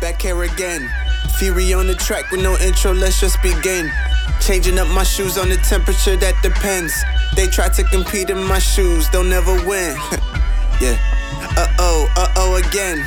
[0.00, 0.90] Back here again.
[1.38, 3.90] Fury on the track with no intro, let's just begin.
[4.40, 6.92] Changing up my shoes on the temperature, that depends.
[7.34, 9.96] They try to compete in my shoes, they'll never win.
[10.80, 10.96] yeah.
[11.56, 13.04] Uh oh, uh oh again.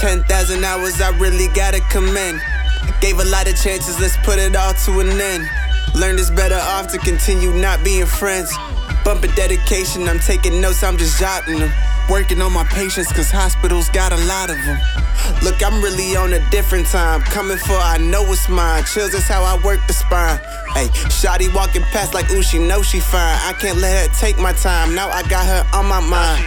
[0.00, 2.40] 10,000 hours, I really gotta commend.
[3.00, 5.48] Gave a lot of chances, let's put it all to an end.
[5.94, 8.52] Learned it's better off to continue not being friends.
[9.04, 11.72] Bumping dedication, I'm taking notes, I'm just jotting them.
[12.10, 14.78] Working on my patience, cause hospitals got a lot of them.
[15.42, 17.22] Look, I'm really on a different time.
[17.22, 18.84] Coming for, I know it's mine.
[18.84, 20.38] Chills is how I work the spine.
[20.74, 23.38] Hey, Shotty walking past like, ooh, she know she fine.
[23.42, 24.94] I can't let her take my time.
[24.94, 26.44] Now I got her on my mind.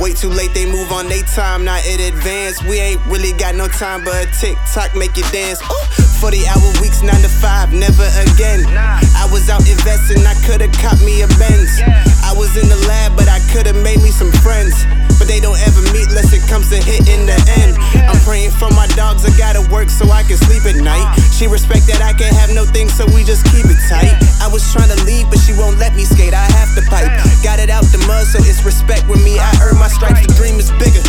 [0.00, 2.62] Way too late, they move on they time, not in advance.
[2.62, 5.62] We ain't really got no time, but a tick tock make you dance.
[5.62, 8.64] Ooh, 40 hour weeks, 9 to 5, never again.
[8.72, 11.76] I was out investing, I could've caught me a Benz.
[12.24, 14.72] I was in the lab, but I could've made me some friends.
[15.20, 17.76] But they don't ever meet unless it comes to hitting the end.
[18.08, 21.04] I'm praying for my dogs, I gotta work so I can sleep at night.
[21.04, 21.20] Uh.
[21.28, 24.16] She respect that I can't have no things, so we just keep it tight.
[24.40, 27.12] I was trying to leave, but she won't let me skate, I have to pipe.
[27.44, 29.36] Got it out the mud, so it's respect with me.
[29.36, 31.04] I earn my stripes, the dream is bigger.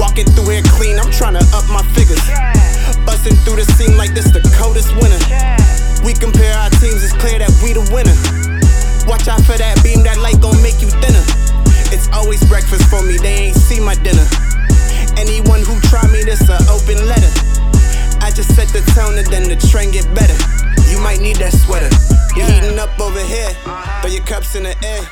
[0.00, 2.24] Walking through here clean, I'm trying to up my figures.
[3.06, 5.18] Busting through the scene like this the coldest winter.
[6.04, 8.14] We compare our teams, it's clear that we the winner.
[9.06, 11.22] Watch out for that beam, that light gon' make you thinner.
[11.94, 14.26] It's always breakfast for me, they ain't see my dinner.
[15.18, 17.30] Anyone who try me, this a open letter.
[18.22, 20.34] I just set the tone and then the trend get better.
[20.90, 21.90] You might need that sweater.
[22.36, 23.50] You heating up over here.
[24.00, 25.02] Throw your cups in the air.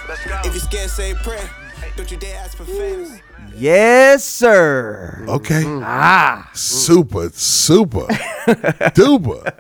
[0.45, 1.49] If you scared, say a prayer.
[1.97, 3.21] Don't you dare ask for favors.
[3.57, 5.25] Yes, sir.
[5.29, 5.63] Okay.
[5.67, 6.49] Ah.
[6.55, 8.07] Super, super,
[8.97, 9.53] duper.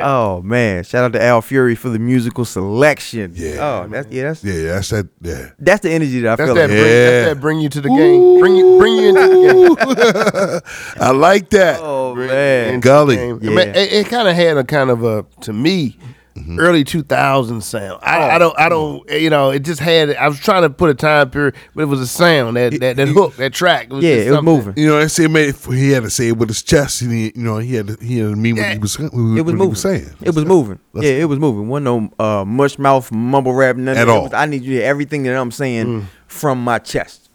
[0.00, 0.82] Oh man!
[0.84, 3.32] Shout out to Al Fury for the musical selection.
[3.34, 3.56] Yeah.
[3.84, 4.22] Oh, that's yeah.
[4.24, 5.08] That's Yeah, that's that.
[5.22, 5.50] Yeah.
[5.58, 6.70] that's the energy that I That's feel that, like.
[6.70, 7.10] bring, Yeah.
[7.10, 8.40] that's that bring you to the game.
[8.40, 10.62] Bring you bring you into the
[10.96, 10.96] game.
[11.00, 11.78] I like that.
[11.80, 12.74] Oh Bring man!
[12.74, 13.16] you Gully.
[13.16, 13.22] Yeah.
[13.32, 15.96] I mean, it, it kind of had a kind of a to me
[16.36, 16.60] Mm-hmm.
[16.60, 17.98] early 2000 sound.
[18.04, 18.22] I, Oh.
[18.34, 20.94] I don't I don't you know it just had I was trying to put a
[20.94, 23.86] time period, but it was a sound that that, that hook that track.
[23.86, 24.74] It was Yeah, it was moving.
[24.76, 27.02] You know, I say it made, he had to say it with his chest.
[27.02, 29.12] And he, you know, he had to, he had to mean what he was, what
[29.12, 29.70] It was moving.
[29.70, 30.08] was saying.
[30.22, 30.78] It was moving.
[30.92, 31.68] let's- yeah, it was moving.
[31.68, 33.74] Wasn't no uh, mush mouth mumble rap.
[33.76, 34.22] None At all.
[34.24, 36.04] was- I need you to hear everything that I'm saying Mm.
[36.28, 37.28] from my chest.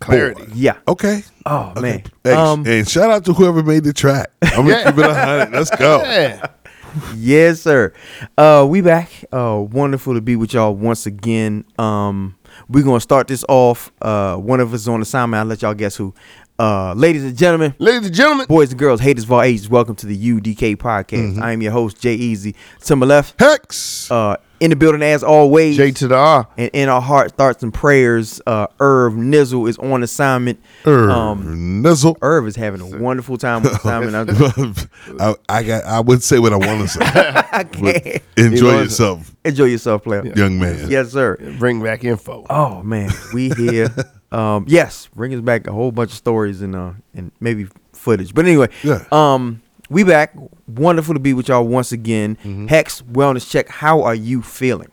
[0.00, 0.44] clarity.
[0.54, 0.74] Yeah.
[0.88, 1.22] Okay.
[1.46, 2.02] Oh man.
[2.24, 4.30] Hey, Um, and shout out to whoever made the track.
[4.42, 5.52] I'm gonna keep it a hundred.
[5.52, 6.02] Let's go.
[6.04, 6.46] Yeah.
[7.16, 7.92] yes, sir.
[8.36, 9.10] Uh, we back.
[9.32, 11.64] Uh, wonderful to be with y'all once again.
[11.78, 12.36] Um,
[12.68, 13.92] we're gonna start this off.
[14.00, 15.40] Uh, one of us is on assignment.
[15.40, 16.14] I'll let y'all guess who.
[16.58, 19.96] Uh, ladies and gentlemen, Ladies and gentlemen, boys and girls, haters of all ages, welcome
[19.96, 21.32] to the UDK podcast.
[21.32, 21.42] Mm-hmm.
[21.42, 22.54] I am your host, Jay Easy.
[22.84, 24.10] To my left, Hex.
[24.10, 25.76] uh, in the building as always.
[25.76, 26.46] J to the R.
[26.56, 30.60] and in our heart, thoughts, and prayers, uh, Irv Nizzle is on assignment.
[30.86, 32.16] Er, Um, nizzle.
[32.22, 34.14] Irv is having a wonderful time on assignment.
[34.30, 34.74] I'm-
[35.20, 35.84] I, I got.
[35.84, 37.00] I would say what I want to say.
[37.04, 38.22] I can't.
[38.36, 40.24] Enjoy yourself, Enjoy yourself, player.
[40.36, 40.88] young man.
[40.90, 41.36] Yes, sir.
[41.58, 42.46] Bring back info.
[42.48, 43.92] Oh man, we here.
[44.30, 48.32] um, yes, bring us back a whole bunch of stories and uh and maybe footage.
[48.32, 49.04] But anyway, Yeah.
[49.12, 50.34] um, we back.
[50.76, 52.36] Wonderful to be with y'all once again.
[52.36, 52.66] Mm-hmm.
[52.66, 53.68] Hex Wellness Check.
[53.68, 54.90] How are you feeling?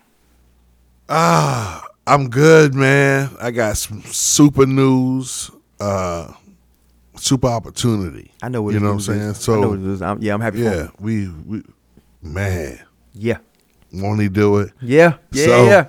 [1.08, 3.30] Ah, I'm good, man.
[3.42, 6.32] I got some super news, uh,
[7.16, 8.32] super opportunity.
[8.42, 9.06] I know what you know what I'm is.
[9.06, 9.22] saying.
[9.22, 10.02] I know So is.
[10.02, 10.60] I'm, yeah, I'm happy.
[10.60, 11.64] yeah, For we we
[12.22, 12.80] man.
[13.14, 13.38] Yeah.
[13.92, 14.72] won't he do it?
[14.82, 15.18] Yeah.
[15.32, 15.46] Yeah.
[15.46, 15.88] So- yeah.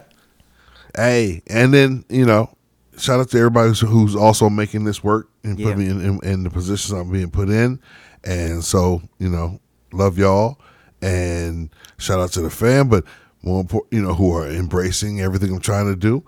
[0.96, 2.52] Hey, and then you know,
[2.98, 5.66] shout out to everybody who's, who's also making this work and Yeah.
[5.68, 7.78] put me in, in, in the positions I'm being put in,
[8.24, 9.60] and so you know,
[9.92, 10.58] love y'all,
[11.02, 13.04] and shout out to the fam, but
[13.42, 16.24] more important, you know, who are embracing everything I'm trying to do.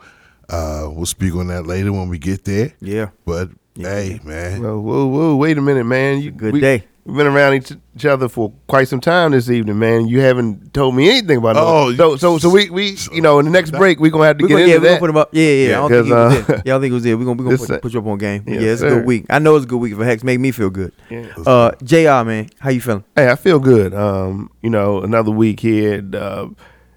[0.48, 2.72] Uh, we'll speak on that later when we get there.
[2.80, 3.10] Yeah.
[3.24, 5.36] But hey, man, Whoa, whoa, whoa!
[5.36, 6.20] Wait a minute, man.
[6.20, 6.84] You Good we, day.
[7.04, 10.06] We've been around each, each other for quite some time this evening, man.
[10.06, 11.96] You haven't told me anything about Oh, it.
[11.96, 14.44] So, so, so we, we, you know, in the next break, we're gonna have to
[14.44, 15.00] We get gonna, into yeah, we gonna that.
[15.00, 15.28] put him up.
[15.32, 15.68] Yeah, yeah.
[15.70, 16.56] Yeah, I don't think he 'cause, was uh, it.
[16.64, 17.14] Yeah, I don't think it was it.
[17.18, 18.44] We're gonna we gonna This, put, put you up on game.
[18.46, 19.26] yes, yeah, it's a good week.
[19.30, 20.22] I know it's a good week for Hex.
[20.22, 20.92] Make me feel good.
[21.10, 21.26] Yeah.
[21.44, 22.24] Uh, Jr.
[22.24, 23.02] Man, how you feeling?
[23.16, 23.94] Hey, I feel good.
[23.94, 25.94] Um, you know, another week here.
[25.94, 26.48] and, Uh,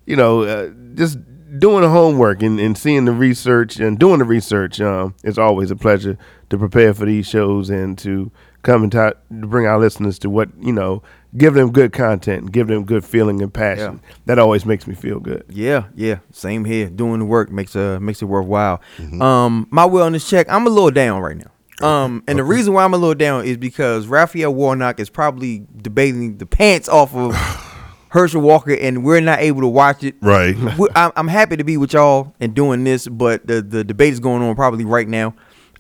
[0.06, 1.18] you know, uh, just
[1.58, 4.80] doing the homework and, and seeing the research and doing the research.
[4.80, 6.16] Um, it's always a pleasure
[6.52, 8.30] to prepare for these shows and to
[8.66, 11.04] come and to bring our listeners to what you know,
[11.38, 14.02] give them good content, give them good feeling and passion.
[14.26, 15.46] That always makes me feel good.
[15.48, 16.20] Yeah, yeah.
[16.32, 16.90] Same here.
[16.90, 18.82] Doing the work makes uh makes it worthwhile.
[19.22, 20.48] Um, my wellness check.
[20.50, 21.52] I'm a little down right now.
[21.82, 25.68] Um, and the reason why I'm a little down is because Raphael Warnock is probably
[25.82, 27.36] debating the pants off of
[28.10, 30.16] Herschel Walker, and we're not able to watch it.
[30.22, 30.56] right?
[30.96, 34.20] I'm, I'm happy to be with y'all and doing this, but the the debate is
[34.22, 35.36] going on probably right now.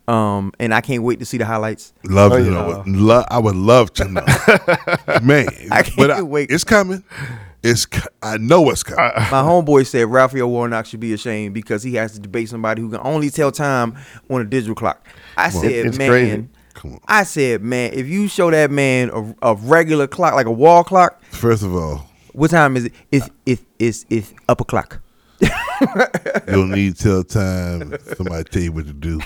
[0.07, 1.92] Um, and I can't wait to see the highlights.
[2.04, 2.50] Love Oh, to yeah.
[2.52, 2.84] know.
[2.86, 4.22] Lo- I would love to know,
[5.24, 5.48] man.
[5.72, 6.52] I can't but wait.
[6.52, 7.04] It's coming.
[7.63, 7.88] It's.
[8.22, 9.00] I know it's coming.
[9.16, 12.92] My homeboy said Raphael Warnock should be ashamed because he has to debate somebody who
[12.92, 13.98] can only tell time
[14.30, 15.04] on a digital clock.
[15.38, 16.48] I said, It's man, crazy.
[16.75, 17.00] Come on.
[17.08, 19.10] I said, man, if you show that man
[19.42, 22.94] a, a regular clock, like a wall clock, First of all, what time is it?
[23.12, 25.01] It's it's it's, it's upper clock.
[26.48, 27.95] you'll need tell time.
[28.16, 29.19] Somebody tell you what to do.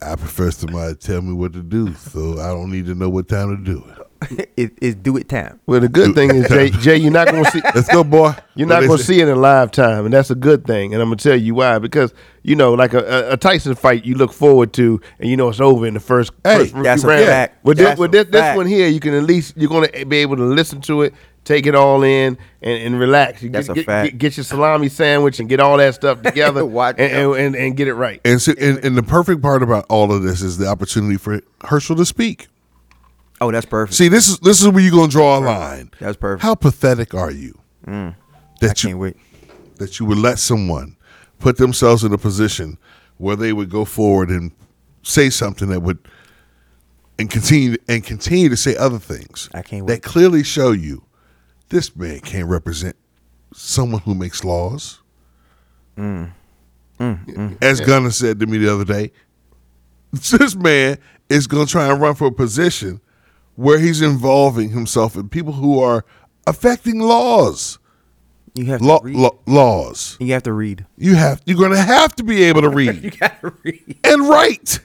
[0.00, 3.28] I prefer somebody tell me what to do, so I don't need to know what
[3.28, 3.98] time to do it.
[4.56, 5.60] it, it's do it time.
[5.66, 7.60] Well, the good thing is, Jay, Jay you're not going to see.
[7.74, 8.34] Let's go, boy.
[8.54, 10.92] You're What not going to see it in live time, and that's a good thing.
[10.92, 11.78] And I'm going to tell you why.
[11.78, 12.12] Because
[12.42, 15.48] you know, like a, a- a Tyson fight, you look forward to, and you know
[15.48, 16.32] it's over in the first.
[16.42, 17.26] Hey, first That's a round.
[17.26, 17.64] fact.
[17.64, 18.56] With this, That's with a this, this fact.
[18.56, 21.14] one here, you can at least you're going to be able to listen to it,
[21.44, 23.42] take it all in, and, and relax.
[23.42, 24.10] You That's get, a fact.
[24.12, 27.56] Get, get your salami sandwich and get all that stuff together, Watch and, and, and,
[27.56, 28.20] and get it right.
[28.24, 31.40] And, so, and and the perfect part about all of this is the opportunity for
[31.62, 32.48] Herschel to speak.
[33.40, 33.96] Oh, that's perfect.
[33.96, 35.90] See, this is this is where you're gonna draw a line.
[36.00, 36.42] That's perfect.
[36.42, 38.14] How pathetic are you mm.
[38.14, 38.16] I
[38.60, 39.16] that you can't wait.
[39.76, 40.96] that you would let someone
[41.38, 42.78] put themselves in a position
[43.16, 44.52] where they would go forward and
[45.02, 45.98] say something that would
[47.18, 51.04] and continue and continue to say other things I can't that clearly show you
[51.68, 52.96] this man can't represent
[53.52, 55.00] someone who makes laws.
[55.96, 56.32] Mm.
[57.62, 59.12] As Gunner said to me the other day,
[60.12, 60.98] this man
[61.28, 63.00] is going to try and run for a position
[63.56, 66.04] where he's involving himself in people who are
[66.46, 67.78] affecting laws.
[68.54, 69.14] You have to Law, read.
[69.16, 70.16] law, laws.
[70.20, 70.86] you have to read.
[70.96, 73.98] You have you're gonna have to be able to read you gotta read.
[74.02, 74.80] and write.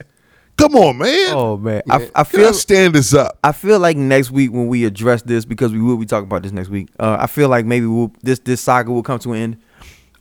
[0.56, 1.34] Come on, man.
[1.34, 3.38] Oh man, I, I feel stand this up.
[3.42, 6.42] I feel like next week when we address this because we will be talking about
[6.42, 6.88] this next week.
[6.98, 9.56] Uh, I feel like maybe we'll, this this saga will come to an end.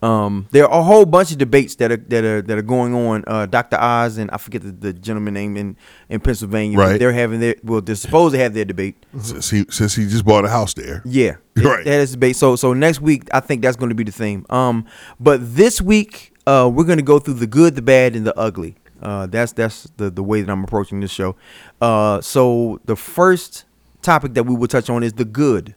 [0.04, 2.94] Um, there are a whole bunch of debates that are that are that are going
[2.94, 3.24] on.
[3.26, 3.78] Uh, Dr.
[3.80, 5.78] Oz and I forget the, the gentleman name in
[6.10, 6.78] in Pennsylvania.
[6.78, 7.00] Right.
[7.00, 8.98] They're having their well, they're supposed to have their debate.
[9.22, 11.04] Since he since he just bought a house there.
[11.06, 11.86] Yeah, Right.
[11.86, 12.36] That is debate.
[12.36, 14.46] So so next week I think that's going to be the theme.
[14.50, 14.86] Um,
[15.22, 18.38] but this week uh, we're going to go through the good, the bad, and the
[18.38, 18.76] ugly.
[19.04, 21.36] Uh, that's that's the the way that I'm approaching this show.
[21.82, 23.66] Uh, so the first
[24.02, 25.76] topic that we will touch on is the good,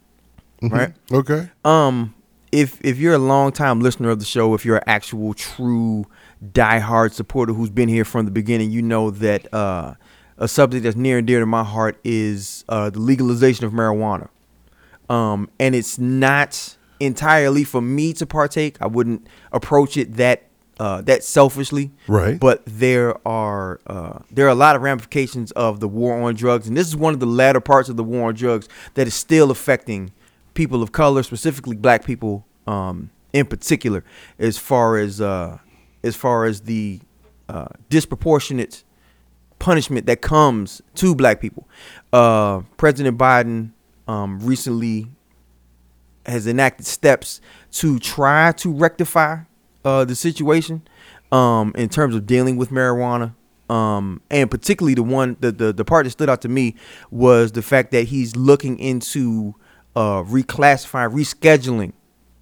[0.63, 0.95] right?
[1.13, 1.51] Okay.
[1.65, 2.15] Um,
[2.53, 6.07] if if you're a long time listener of the show, if you're an actual true
[6.53, 9.95] diehard supporter who's been here from the beginning, you know that uh,
[10.39, 14.29] a subject that's near and dear to my heart is uh, the legalization of marijuana.
[15.09, 18.81] Um, and it's not entirely for me to partake.
[18.81, 20.46] I wouldn't approach it that
[20.79, 21.93] uh, that selfishly.
[22.07, 22.39] Right.
[22.39, 26.69] But there are uh, there are a lot of ramifications of the war on drugs,
[26.69, 29.15] and this is one of the latter parts of the war on drugs that is
[29.15, 30.13] still affecting
[30.55, 34.05] people of color, specifically Black people, um, in particular,
[34.39, 35.59] as far as uh,
[36.03, 37.01] as far as the
[37.49, 38.85] uh, disproportionate
[39.59, 41.69] punishment that comes to Black people.
[42.13, 43.73] Uh, President Biden
[44.07, 45.07] um, recently
[46.27, 47.41] has enacted steps
[47.71, 49.39] to try to rectify
[49.87, 50.83] uh, the situation
[51.31, 53.35] um, in terms of dealing with marijuana.
[53.71, 56.75] Um, and particularly the one, the, the, the part that stood out to me
[57.11, 59.55] was the fact that he's looking into
[59.95, 61.93] uh, reclassifying, rescheduling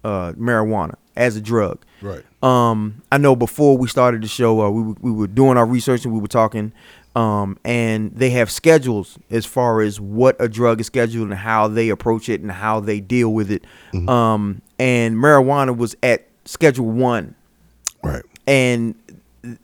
[0.03, 1.83] uh, marijuana as a drug.
[2.01, 2.23] Right.
[2.43, 5.65] Um, I know before we started the show, uh, we were, we were doing our
[5.65, 6.73] research and we were talking,
[7.15, 11.67] um, and they have schedules as far as what a drug is scheduled and how
[11.67, 13.63] they approach it and how they deal with it.
[14.09, 17.35] Um, and marijuana was at Schedule One,
[18.03, 18.23] Right.
[18.47, 18.95] and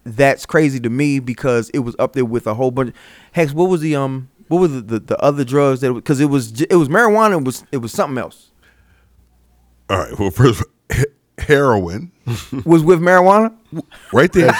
[0.03, 2.93] that's crazy to me because it was up there with a whole bunch.
[3.31, 5.93] Hex, what was the um, what was the, the, the other drugs that?
[5.93, 7.39] Because it was it was marijuana.
[7.39, 8.51] It was it was something else.
[9.89, 10.17] All right.
[10.19, 10.63] Well, first,
[11.37, 12.11] heroin,
[12.65, 13.53] Was with marijuana.
[14.13, 14.53] right there,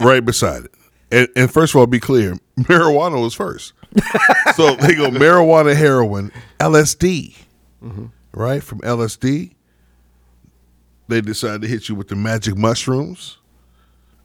[0.00, 0.74] right beside it.
[1.12, 3.72] And, and first of all, be clear, marijuana was first.
[4.56, 7.36] so they go marijuana, heroin, LSD,
[8.32, 8.62] right?
[8.62, 9.52] From LSD,
[11.08, 13.38] they decided to hit you with the magic mushrooms.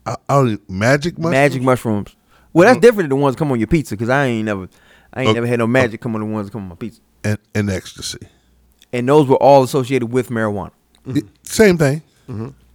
[0.06, 1.32] I, I don't even- magic mushrooms.
[1.32, 2.16] Magic mushrooms.
[2.52, 4.68] Well, that's different than the ones that come on your pizza because I ain't never,
[5.12, 5.34] I ain't Okay.
[5.34, 7.00] never had no magic come on the ones that come on my pizza.
[7.22, 8.18] and, and ecstasy.
[8.92, 10.72] And those were all associated with marijuana.
[11.06, 12.02] It- same thing.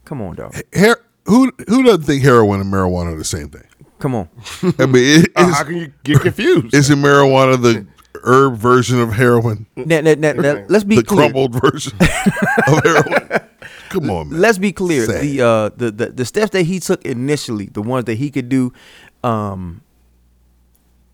[0.06, 0.56] Come on, dog.
[0.74, 3.64] Her- who who doesn't think heroin and marijuana are the same thing?
[4.00, 4.30] Come on.
[4.80, 6.74] I mean, it, Uh, how can you get confused?
[6.76, 7.88] isn't marijuana the
[8.24, 11.02] herb version of heroin, Now, now, now, now, let's be clear.
[11.02, 11.18] the clear.
[11.32, 13.42] crumbled version of heroin?
[14.02, 14.42] Come on, man.
[14.42, 15.06] Let's be clear.
[15.06, 15.22] Sad.
[15.24, 18.50] The, uh, the the the steps that he took initially, the ones that he could
[18.50, 18.74] do,
[19.24, 19.82] um,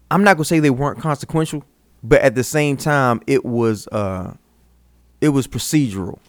[0.09, 1.63] I'm not gonna say they weren't consequential,
[2.03, 4.33] but at the same time, it was uh,
[5.21, 6.19] it was procedural.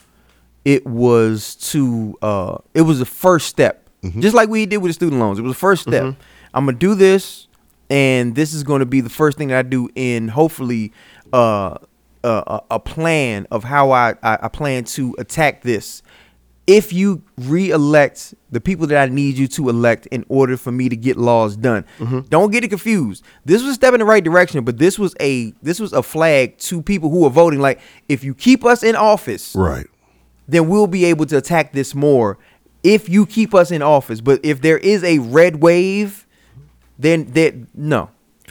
[0.64, 3.82] It was to uh, it was the first step
[4.18, 5.38] just like we did with the student loans.
[5.38, 6.14] It was the first step.
[6.54, 7.46] I'm gonna do this,
[7.88, 10.92] and this is gonna be the first thing that I do in hopefully
[11.32, 11.78] uh,
[12.24, 16.02] a, a, a plan of how I, I I plan to attack this.
[16.66, 20.88] If you re-elect the people that I need you to elect in order for me
[20.88, 22.20] to get laws done, mm-hmm.
[22.28, 23.24] don't get it confused.
[23.44, 26.02] This was a step in the right direction, but this was a this was a
[26.04, 27.58] flag to people who are voting.
[27.60, 29.86] Like, if you keep us in office, Right.
[30.46, 32.38] then we'll be able to attack this more
[32.84, 34.20] if you keep us in office.
[34.20, 36.26] But if there is a red wave,
[36.98, 38.10] then that no.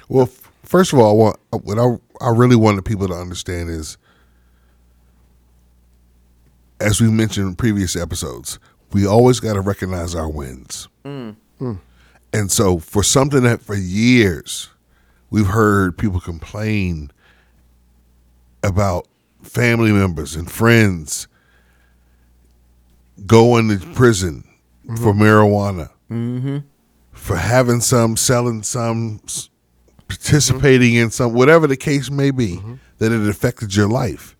[0.09, 3.97] Well, f- first of all, I what I I really wanted people to understand is,
[6.81, 8.59] as we mentioned in previous episodes,
[8.91, 10.87] we always got to recognize our wins.
[11.05, 11.35] Mm.
[11.59, 11.79] Mm.
[12.33, 14.69] And so, for something that for years
[15.29, 17.11] we've heard people complain
[18.63, 19.07] about
[19.41, 21.27] family members and friends
[23.25, 24.43] going to prison
[24.85, 24.95] mm-hmm.
[24.95, 26.57] for marijuana, mm-hmm.
[27.11, 29.49] for having some, selling some, s-
[30.07, 32.75] participating in some, whatever the case may be, mm-hmm.
[32.97, 34.35] that it affected your life.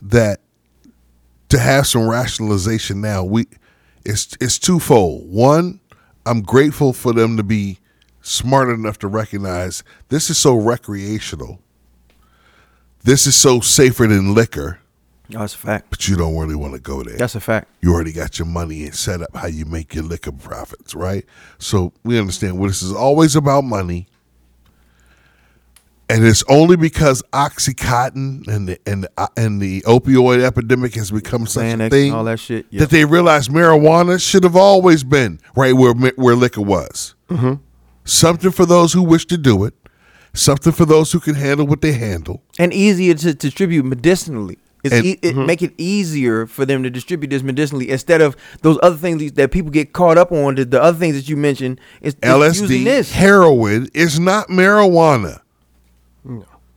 [0.00, 0.41] That
[1.52, 3.46] to have some rationalization now, we
[4.06, 5.30] it's it's twofold.
[5.30, 5.80] One,
[6.24, 7.78] I'm grateful for them to be
[8.22, 11.60] smart enough to recognize this is so recreational.
[13.04, 14.78] This is so safer than liquor,
[15.34, 15.90] oh, That's a fact.
[15.90, 17.68] but you don't really want to go there That's a fact.
[17.82, 21.26] you already got your money and set up how you make your liquor profits, right?
[21.58, 24.06] So we understand well, this is always about money.
[26.12, 31.10] And it's only because OxyContin and the and the, uh, and the opioid epidemic has
[31.10, 32.80] become such Xanax a thing all that shit, yeah.
[32.80, 37.14] that they realize marijuana should have always been right where where liquor was.
[37.30, 37.54] Mm-hmm.
[38.04, 39.74] Something for those who wish to do it,
[40.34, 42.42] something for those who can handle what they handle.
[42.58, 44.58] And easier to distribute medicinally.
[44.84, 48.36] It's And- e- it make it easier for them to distribute this medicinally instead of
[48.62, 50.56] those other things that people get caught up on.
[50.56, 53.12] The, the other things that you mentioned is, LSD, this.
[53.12, 55.41] heroin is not marijuana.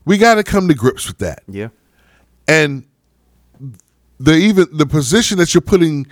[0.06, 1.44] We got to come to grips with that.
[1.48, 1.70] Yeah.
[2.48, 2.86] And
[4.20, 6.08] the even the position that you're putting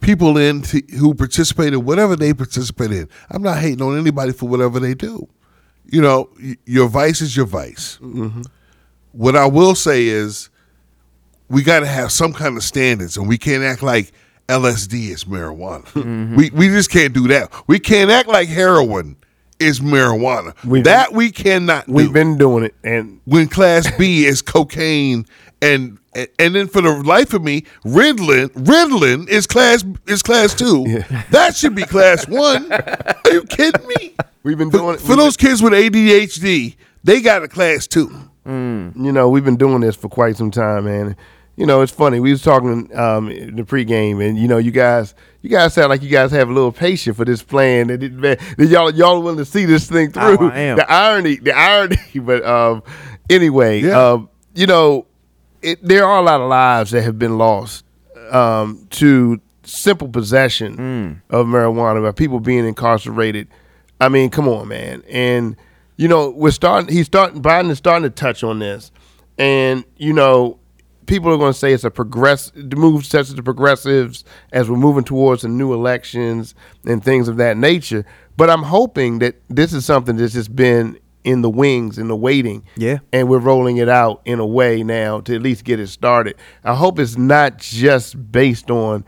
[0.00, 3.08] people in to, who participate in whatever they participate in.
[3.30, 5.28] I'm not hating on anybody for whatever they do.
[5.86, 6.30] You know,
[6.66, 7.98] your vice is your vice.
[8.00, 8.42] Mm-hmm.
[9.12, 10.50] What I will say is,
[11.48, 14.12] we got to have some kind of standards, and we can't act like
[14.48, 15.84] LSD is marijuana.
[15.86, 16.36] Mm-hmm.
[16.36, 17.52] We we just can't do that.
[17.66, 19.16] We can't act like heroin
[19.60, 20.54] is marijuana.
[20.64, 25.26] We've- that we cannot do We've been doing it, and when class B is cocaine
[25.62, 25.98] and
[26.40, 31.02] and then for the life of me, Ritalin Ritalin is class is class two.
[31.30, 32.72] That should be class one.
[32.72, 34.14] Are you kidding me?
[34.42, 36.74] we've been For, doing it for those kids with ADHD,
[37.04, 38.10] they got a class two.
[38.46, 38.96] Mm.
[38.96, 41.14] you know, we've been doing this for quite some time, man.
[41.56, 42.20] You know, it's funny.
[42.20, 45.90] We was talking um, in the pregame, and you know, you guys, you guys sound
[45.90, 47.88] like you guys have a little patience for this plan.
[47.88, 50.50] That, it, man, that y'all, y'all willing to see this thing Oh, through.
[50.50, 50.76] I am.
[50.78, 51.96] The irony, the irony.
[52.20, 52.82] But um,
[53.28, 54.12] anyway, Yeah.
[54.12, 55.06] um, you know,
[55.60, 57.84] it, there are a lot of lives that have been lost
[58.30, 63.48] um, to simple possession of marijuana by people being incarcerated.
[64.00, 65.02] I mean, come on, man.
[65.10, 65.56] And
[65.96, 66.94] you know, we're starting.
[66.94, 67.42] He's starting.
[67.42, 68.90] Biden is starting to touch on this,
[69.36, 70.58] and you know,
[71.10, 72.52] people are going to say it's a progress.
[72.54, 76.54] The move sets the progressives as we're moving towards the new elections
[76.86, 78.06] and things of that nature.
[78.36, 82.16] But I'm hoping that this is something that's just been in the wings, in the
[82.16, 82.64] waiting.
[82.76, 82.98] Yeah.
[83.12, 86.36] And we're rolling it out in a way now to at least get it started.
[86.62, 89.04] I hope it's not just based on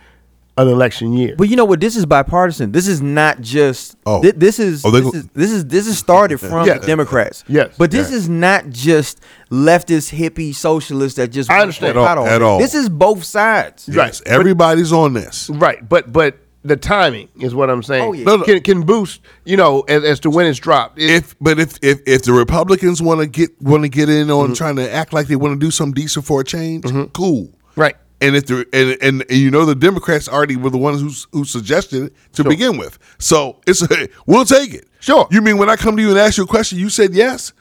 [0.58, 1.34] an election year.
[1.36, 1.80] But you know what?
[1.80, 2.72] This is bipartisan.
[2.72, 3.96] This is not just.
[4.04, 4.20] Oh.
[4.22, 6.80] thi- this is Oh, they this go- is this is this is started from Yes.
[6.80, 7.42] the Democrats.
[7.48, 7.74] Yes.
[7.78, 8.16] But this Yeah.
[8.18, 11.94] is not just leftist hippie socialists that just I want understand.
[11.94, 12.58] to At all- at all.
[12.58, 13.88] This is both sides.
[13.88, 14.06] Right.
[14.08, 15.48] Yes, everybody's on this.
[15.50, 18.04] Right, but but the timing is what I'm saying.
[18.04, 18.24] Oh, yeah.
[18.24, 18.44] No, no.
[18.44, 20.98] Can can boost, you know, as, as to when it's dropped.
[20.98, 24.30] It- If but if if, if the Republicans want to get want to get in
[24.30, 24.52] on Mm-hmm.
[24.54, 27.50] trying to act like they want to do something decent for a change, cool.
[27.74, 27.96] right.
[28.22, 28.66] And if and,
[29.02, 32.44] and and you know the Democrats already were the ones who who suggested it to
[32.44, 34.88] begin with, so it's a, we'll take it.
[35.00, 35.26] Sure.
[35.30, 37.52] You mean when I come to you and ask you a question, you said yes?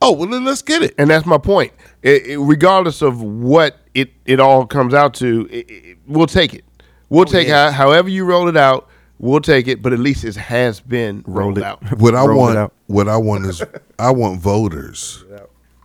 [0.00, 0.94] Oh well, then let's get it.
[0.98, 1.72] And that's my point.
[2.02, 6.54] It, it- regardless of what it, it all comes out to, it, it- we'll take
[6.54, 6.64] it.
[7.10, 7.70] We'll oh, take yeah.
[7.70, 8.88] how, however you roll it out.
[9.20, 11.82] We'll take it, but at least it has been rolled out.
[11.98, 12.72] What I Roll want, out.
[12.86, 13.60] what I want is,
[13.98, 15.24] I want voters.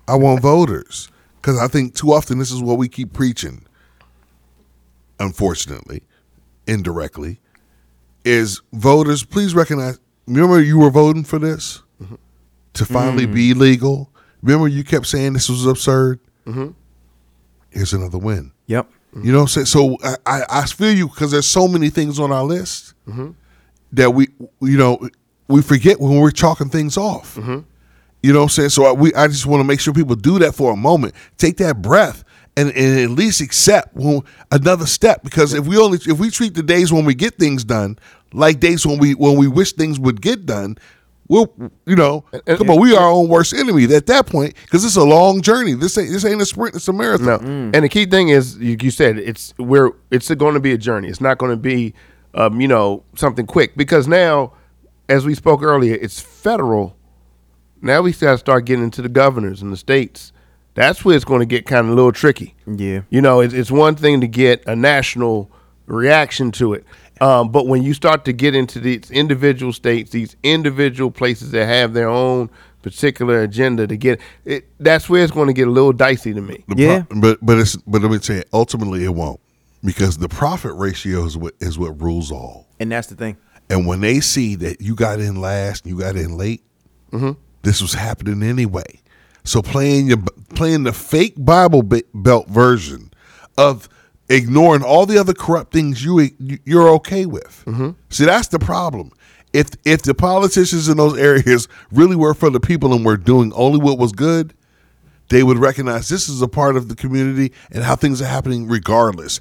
[0.08, 1.10] I want voters
[1.42, 3.66] because I think too often this is what we keep preaching.
[5.24, 6.04] Unfortunately,
[6.68, 7.40] indirectly,
[8.26, 9.24] is voters.
[9.24, 10.00] Please recognize.
[10.28, 12.16] Remember, you were voting for this mm-hmm.
[12.74, 13.62] to finally be mm-hmm.
[13.62, 14.10] legal.
[14.42, 16.20] Remember, you kept saying this was absurd.
[16.46, 16.70] Mm-hmm.
[17.72, 18.52] Here's another win.
[18.68, 18.90] Yep.
[19.16, 19.66] You know what I'm saying?
[19.68, 22.94] So I, I, I feel you because there's so many things on our list.
[23.94, 24.28] that we
[24.60, 25.08] you know
[25.48, 27.38] we forget when we're chalking things off.
[28.24, 28.70] You know what I'm saying?
[28.70, 31.14] So I, we I just want to make sure people do that for a moment.
[31.38, 32.24] Take that breath
[32.56, 36.54] and, and at least accept when, another step because if we only if we treat
[36.54, 37.98] the days when we get things done
[38.34, 40.78] like days when we when we wish things would get done,
[41.30, 41.54] we'll
[41.86, 44.84] you know and- come on we are our own worst enemy at that point because
[44.84, 45.74] it's a long journey.
[45.74, 46.76] This ain't this ain't a sprint.
[46.76, 47.26] It's a marathon.
[47.26, 50.72] No, and the key thing is, you, you said it's we're it's going to be
[50.74, 51.10] a journey.
[51.10, 51.94] It's not going to be,
[52.34, 54.54] um, you know, something quick because now,
[55.08, 56.98] as we spoke earlier, it's federal.
[57.82, 60.33] Now we got to start getting into the governors and the states.
[60.76, 62.56] That's where it's going to get kind of a little tricky.
[62.66, 63.02] Yeah.
[63.10, 65.52] You know, it's, it's one thing to get a national
[65.86, 66.86] reaction to it,
[67.22, 71.66] um, but when you start to get into these individual states, these individual places that
[71.68, 72.50] have their own
[72.82, 76.42] particular agenda to get it, that's where it's going to get a little dicey to
[76.42, 76.64] me.
[76.68, 77.02] The Yeah.
[77.04, 79.40] pro- but but it's but let me tell you, ultimately it won't
[79.84, 82.68] because the profit ratio is what is what rules all.
[82.80, 83.38] And that's the thing.
[83.70, 86.64] And when they see that you got in last, you got in late,
[87.62, 89.00] this was happening anyway.
[89.44, 90.18] So playing your
[90.56, 91.84] playing the fake Bible
[92.14, 93.12] Belt version
[93.58, 93.90] of
[94.30, 97.64] ignoring all the other corrupt things you you're okay with.
[97.66, 97.92] Mm-hmm.
[98.10, 99.12] See, that's the problem.
[99.52, 103.54] If if the politicians in those areas really were for the people and were doing
[103.54, 104.54] only what was good,
[105.30, 108.68] they would recognize this is a part of the community and how things are happening
[108.68, 109.40] regardless.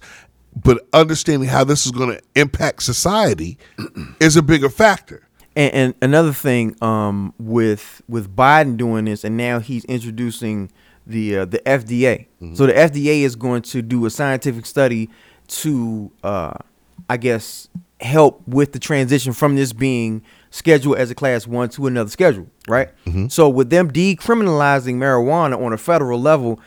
[0.55, 3.57] But understanding how this is going to impact society
[4.21, 5.27] is a bigger factor.
[5.55, 10.71] And, and another thing, um, with with Biden doing this, and now he's introducing
[11.07, 12.27] the uh, the FDA.
[12.57, 15.11] So the FDA is going to do a scientific study
[15.49, 16.55] to, uh,
[17.11, 17.69] I guess,
[18.01, 22.47] help with the transition from this being scheduled as a class one to another schedule,
[22.69, 22.89] right?
[23.31, 26.61] So with them decriminalizing marijuana on a federal level,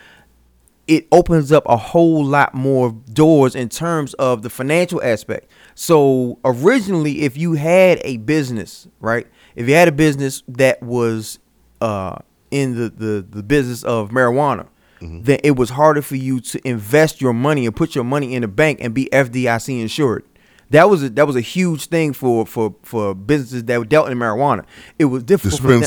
[0.86, 5.50] it opens up a whole lot more doors in terms of the financial aspect.
[5.78, 9.26] So originally, if you had a business, right?
[9.54, 11.38] If you had a business that was
[11.82, 12.16] uh,
[12.50, 14.66] in the, the the business of marijuana,
[15.00, 18.42] then it was harder for you to invest your money and put your money in
[18.42, 20.24] a bank and be FDIC insured.
[20.70, 24.08] That was a, that was a huge thing for for for businesses that were dealt
[24.10, 24.64] in marijuana.
[24.98, 25.52] It was difficult.
[25.60, 25.82] for them-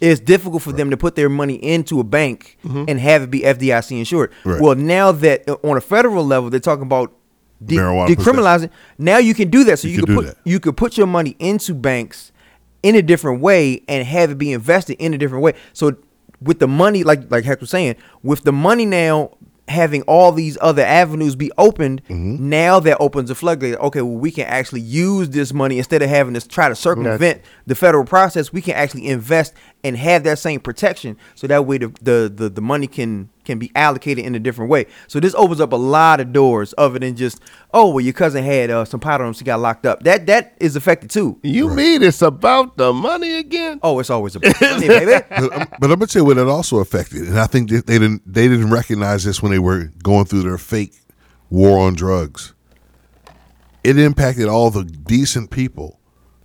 [0.00, 3.40] it's difficult for them to put their money into a bank and have it be
[3.40, 4.32] FDIC insured.
[4.44, 4.60] Right.
[4.60, 7.12] Well, now that uh, on a federal level they're talking about
[7.64, 9.78] de- Marijuana decriminalizing, now you can do that.
[9.78, 10.36] So you, You can put that.
[10.44, 12.32] you could put your money into banks
[12.82, 15.54] in a different way and have it be invested in a different way.
[15.72, 15.96] So
[16.40, 19.32] with the money, like like Hex was saying, with the money now
[19.66, 22.48] having all these other avenues be opened, Mm-hmm.
[22.48, 23.74] now that opens a floodgate.
[23.76, 27.42] Okay, well we can actually use this money instead of having to try to circumvent
[27.66, 28.50] the federal process.
[28.52, 29.52] We can actually invest
[29.84, 33.58] and have that same protection, so that way the the the, the money can can
[33.58, 34.86] be allocated in a different way.
[35.06, 37.40] So this opens up a lot of doors other than just
[37.72, 40.02] oh well your cousin had uh, some powder on him, she got locked up.
[40.04, 41.40] That that is affected too.
[41.42, 43.80] You mean it's about the money again?
[43.82, 45.24] Oh, it's always about money, baby.
[45.30, 47.86] but, um, but I'm gonna tell you what it also affected, and I think that
[47.86, 50.94] they didn't they didn't recognize this when they were going through their fake
[51.50, 52.54] war on drugs.
[53.82, 55.98] It impacted all the decent people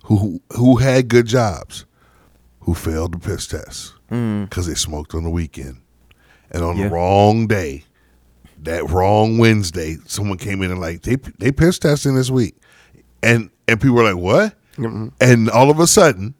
[0.04, 1.84] who who had good jobs,
[2.60, 5.80] who failed the piss test because they smoked on the weekend,
[6.54, 6.84] and on Yeah.
[6.88, 7.84] the wrong day,
[8.62, 12.56] that wrong Wednesday, someone came in and like they they piss testing this week,
[13.22, 14.54] and and people were like, what?
[15.20, 16.34] And all of a sudden,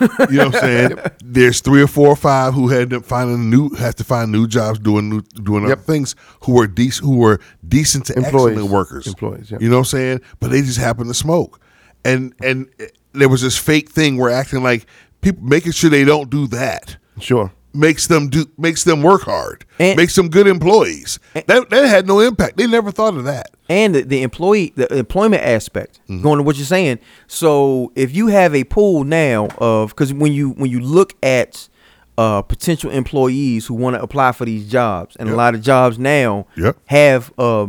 [0.00, 0.90] you know what I'm saying?
[1.24, 4.30] There's three or four or five who had to find a new have to find
[4.30, 5.72] new jobs doing new doing Yep.
[5.72, 8.52] other things who were decent who were decent to Employees.
[8.58, 9.06] excellent workers.
[9.06, 9.62] Employees, yep.
[9.62, 10.20] You know what I'm saying?
[10.38, 11.60] But they just happened to smoke.
[12.04, 14.84] And and eh, there was this fake thing where acting like
[15.22, 17.50] people making sure they don't do that Sure.
[17.78, 19.64] Makes them do makes them work hard.
[19.78, 21.18] And- makes them good employees.
[21.34, 22.56] that that had no impact.
[22.56, 23.50] They never thought of that.
[23.68, 26.22] and the, the employee the employment aspect Mm-hmm.
[26.22, 30.32] going to what you're saying so if you have a pool now of because when
[30.32, 31.68] you when you look at
[32.16, 35.98] uh, potential employees who want to apply for these jobs and a lot of jobs
[35.98, 36.76] now Yep.
[36.86, 37.66] have uh,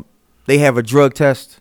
[0.48, 1.60] they have a drug test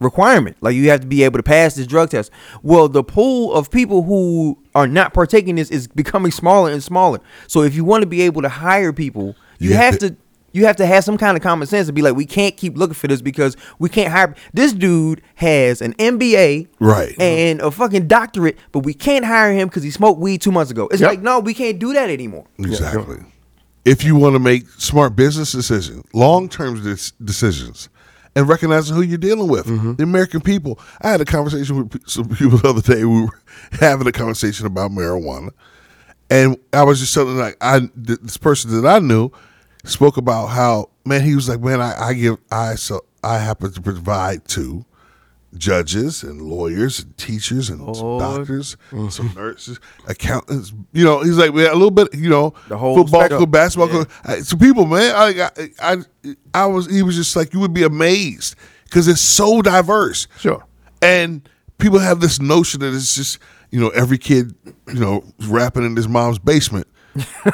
[0.00, 2.30] requirement like you have to be able to pass this drug test
[2.62, 7.18] well the pool of people who are not partaking this is becoming smaller and smaller
[7.48, 10.10] so if you want to be able to hire people you You have have to-
[10.10, 10.16] to
[10.52, 12.76] you have to have some kind of common sense to be like, we can't keep
[12.78, 14.34] looking for this because we can't hire.
[14.54, 17.14] This dude has an MBA, Right.
[17.20, 20.70] and a fucking doctorate, but we can't hire him because he smoked weed two months
[20.70, 20.88] ago.
[20.90, 21.10] It's Yep.
[21.10, 22.46] like, no, we can't do that anymore.
[22.58, 23.18] Exactly.
[23.84, 26.82] If you want to make smart business decisions, long term
[27.22, 27.90] decisions,
[28.34, 29.94] and recognizing who you're dealing with, mm-hmm.
[29.94, 30.78] the American people.
[31.00, 33.04] I had a conversation with some people the other day.
[33.04, 33.40] We were
[33.72, 35.50] having a conversation about marijuana,
[36.30, 39.30] and I was just telling like I this person that I knew
[39.84, 43.72] spoke about how man he was like man I, I give I so I happen
[43.72, 44.84] to provide to
[45.56, 48.20] judges and lawyers and teachers and Lord.
[48.20, 49.08] doctors, mm-hmm.
[49.08, 50.72] some nurses, accountants.
[50.92, 52.14] You know, he's like, man, a little bit.
[52.14, 53.50] You know, The whole football, spectrum.
[53.50, 54.04] basketball.
[54.28, 54.40] Yeah.
[54.40, 55.96] So people, man, I, I, I,
[56.54, 56.86] I was.
[56.90, 60.26] He was just like you would be amazed because it's so diverse.
[60.38, 60.64] Sure.
[61.00, 63.38] And people have this notion that it's just,
[63.70, 64.54] you know, every kid,
[64.88, 66.86] you know, rapping in his mom's basement.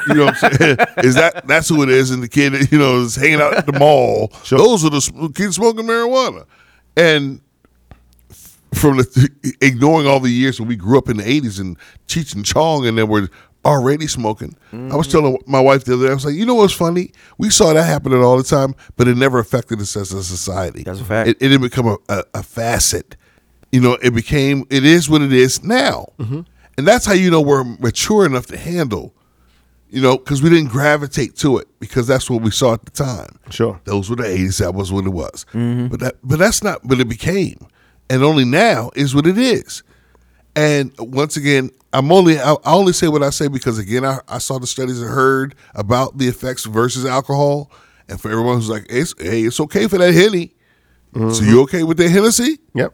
[0.07, 0.77] You know what I'm saying?
[1.03, 2.11] is that that's who it is?
[2.11, 4.31] And the kid, you know, is hanging out at the mall.
[4.49, 6.45] Those are the kids smoking marijuana.
[6.97, 7.41] And
[8.75, 12.35] from the ignoring all the years when we grew up in the 80s and Cheech
[12.35, 13.29] and Chong and then we're
[13.65, 14.55] already smoking.
[14.71, 15.11] I was mm-hmm.
[15.11, 17.11] telling my wife the other day, I was like, you know what's funny?
[17.37, 20.83] We saw that happening all the time, but it never affected us as a society.
[20.83, 21.29] That's a fact.
[21.29, 23.17] It, it didn't become a, a, a facet.
[23.71, 26.13] You know, it became, it is what it is now.
[26.19, 26.41] Mm-hmm.
[26.77, 29.15] And that's how you know we're mature enough to handle,
[29.89, 32.91] you know, because we didn't gravitate to it because that's what we saw at the
[32.91, 33.39] time.
[33.49, 33.79] Sure.
[33.85, 34.59] Those were the 80s.
[34.59, 35.45] That was what it was.
[35.53, 35.87] Mm-hmm.
[35.87, 37.67] But that, but that's not what it became.
[38.09, 39.83] And only now is what it is.
[40.55, 44.19] And once again, I'm only I, I only say what I say because again I,
[44.27, 47.71] I saw the studies and heard about the effects versus alcohol.
[48.07, 50.53] And for everyone who's like, it's, hey, it's okay for that henny.
[51.15, 52.59] So you okay with that Hennessy?
[52.73, 52.93] Yep.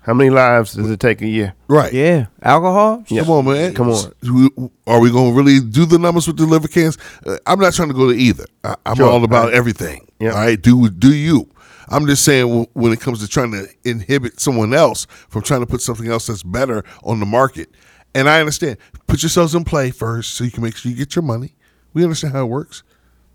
[0.00, 1.54] How many lives does it take a year?
[1.68, 1.92] Right.
[1.92, 3.04] Yeah, alcohol.
[3.08, 3.74] Come on, man.
[3.74, 4.70] Come on.
[4.86, 6.96] Are we going to really do the numbers with the liver cans?
[7.26, 8.46] Uh, I'm not trying to go to either.
[8.64, 9.06] I, I'm Sure.
[9.10, 9.54] all about Right.
[9.54, 10.08] everything.
[10.18, 10.30] Yeah.
[10.30, 10.60] All right.
[10.60, 11.46] Do do you?
[11.92, 15.66] I'm just saying when it comes to trying to inhibit someone else from trying to
[15.66, 17.70] put something else that's better on the market.
[18.14, 18.78] And I understand.
[19.06, 21.54] Put yourselves in play first so you can make sure you get your money.
[21.94, 22.82] We understand how it works.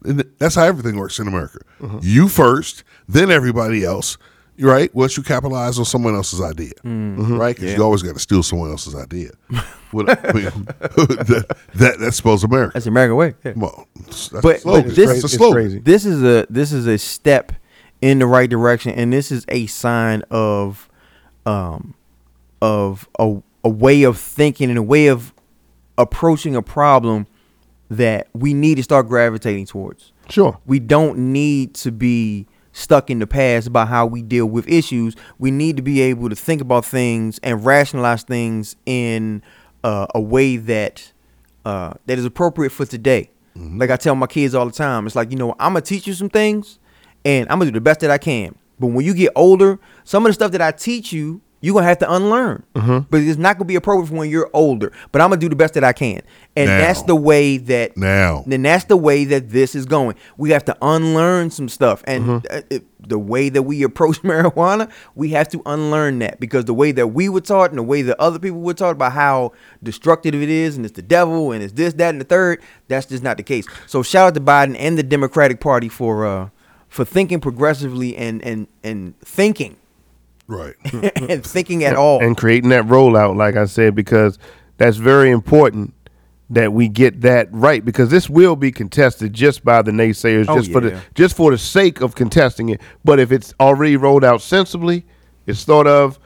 [0.03, 1.59] And that's how everything works in America.
[1.81, 1.99] Mm-hmm.
[2.01, 4.17] You first, then everybody else.
[4.59, 4.93] Right?
[4.95, 7.37] Once you capitalize on someone else's idea, Mm-hmm.
[7.37, 7.55] right?
[7.55, 9.29] Because you always got to steal someone else's idea.
[9.91, 10.43] What, I mean,
[10.79, 12.73] that, that that's supposed America.
[12.73, 13.35] That's the American way.
[13.45, 13.53] Yeah.
[13.53, 15.79] Come on, that's But- the but this- That's the It's crazy.
[15.79, 17.53] this is a this is a step
[18.01, 20.89] in the right direction and this is a sign of
[21.45, 21.93] um
[22.61, 25.33] of a, a way of thinking and a way of
[25.97, 27.25] approaching a problem
[27.89, 30.59] that we need to start gravitating towards Sure.
[30.65, 35.15] we don't need to be stuck in the past about how we deal with issues.
[35.39, 39.41] We need to be able to think about things and rationalize things in
[39.83, 41.11] uh, a way that
[41.65, 43.31] uh, that is appropriate for today.
[43.55, 46.05] Like I tell my kids all the time, it's like you know I'm gonna teach
[46.05, 46.77] you some things,
[47.27, 48.55] and I'm gonna do the best that I can.
[48.79, 51.87] But when you get older, some of the stuff that I teach you, you're gonna
[51.87, 52.63] have to unlearn.
[53.09, 54.91] But it's not gonna be appropriate for when you're older.
[55.11, 56.21] But I'm gonna do the best that I can,
[56.55, 56.77] and Now.
[56.77, 58.43] that's the way that Now.
[58.45, 60.15] then that's the way that this is going.
[60.37, 62.57] We have to unlearn some stuff, and Mm-hmm.
[62.57, 66.73] uh, it, the way that we approach marijuana, we have to unlearn that because the
[66.75, 69.51] way that we were taught and the way that other people were taught about how
[69.81, 72.61] destructive it is, and it's the devil, and it's this, that, and the third.
[72.87, 73.65] That's just not the case.
[73.87, 76.49] So shout out to Biden and the Democratic Party for uh,
[76.89, 79.75] for thinking progressively and and and thinking
[80.47, 80.75] Right.
[81.29, 82.23] and thinking at all.
[82.23, 84.39] and creating that rollout, like I said, because
[84.77, 85.93] that's very important
[86.49, 90.55] that we get that right because this will be contested just by the naysayers, Oh,
[90.57, 92.79] just for the just for the sake of contesting it.
[93.03, 95.05] But if it's already rolled out sensibly,
[95.45, 96.17] it's thought of,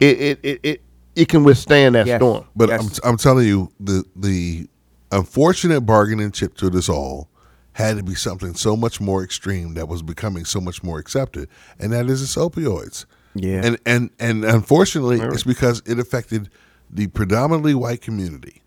[0.00, 0.80] it it it it,
[1.14, 2.18] it can withstand that Yes.
[2.20, 2.46] storm.
[2.56, 2.98] But Yes.
[3.04, 4.66] I'm I'm telling you the the
[5.12, 7.28] unfortunate bargaining chip to this all
[7.76, 11.46] had to be something so much more extreme that was becoming so much more accepted,
[11.78, 13.04] and that is its opioids.
[13.34, 13.60] Yeah.
[13.62, 16.48] And and and unfortunately, it's because it affected
[16.90, 18.62] the predominantly white community,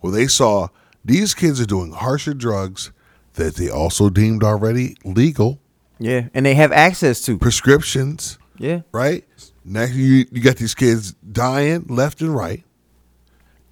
[0.00, 0.68] where they saw
[1.04, 2.90] these kids are doing harsher drugs
[3.34, 5.60] that they also deemed already legal
[6.00, 7.38] yeah, and they have access to.
[7.38, 8.38] prescriptions.
[8.58, 9.24] Yeah, right?
[9.64, 12.64] Now you you got these kids dying left and right,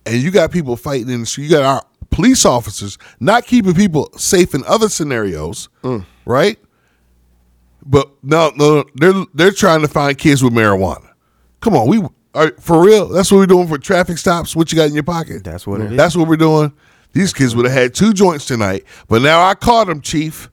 [0.05, 1.45] and you got people fighting in the street.
[1.45, 1.87] You got our
[2.17, 6.03] police officers not keeping people safe in other scenarios, mm.
[6.25, 6.59] right?
[7.85, 11.11] But no, no, they're they're trying to find kids with marijuana.
[11.61, 12.03] Come on, we
[12.35, 13.09] are for real.
[13.09, 14.57] That's what we're doing for traffic stops.
[14.57, 15.45] What you got in your pocket?
[15.45, 15.97] That's what it is.
[15.99, 16.73] That's what we're doing.
[17.13, 20.51] These kids would have had two joints tonight, but now I caught them, chief.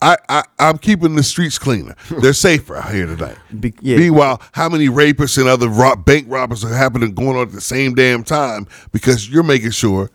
[0.00, 1.96] I, I I'm keeping the streets cleaner.
[2.22, 3.36] They're safer out here tonight.
[3.60, 3.98] Be- yeah.
[3.98, 7.60] Meanwhile, how many rapists and other rob- bank robbers are happening going on at the
[7.60, 10.10] same damn time because you're making sure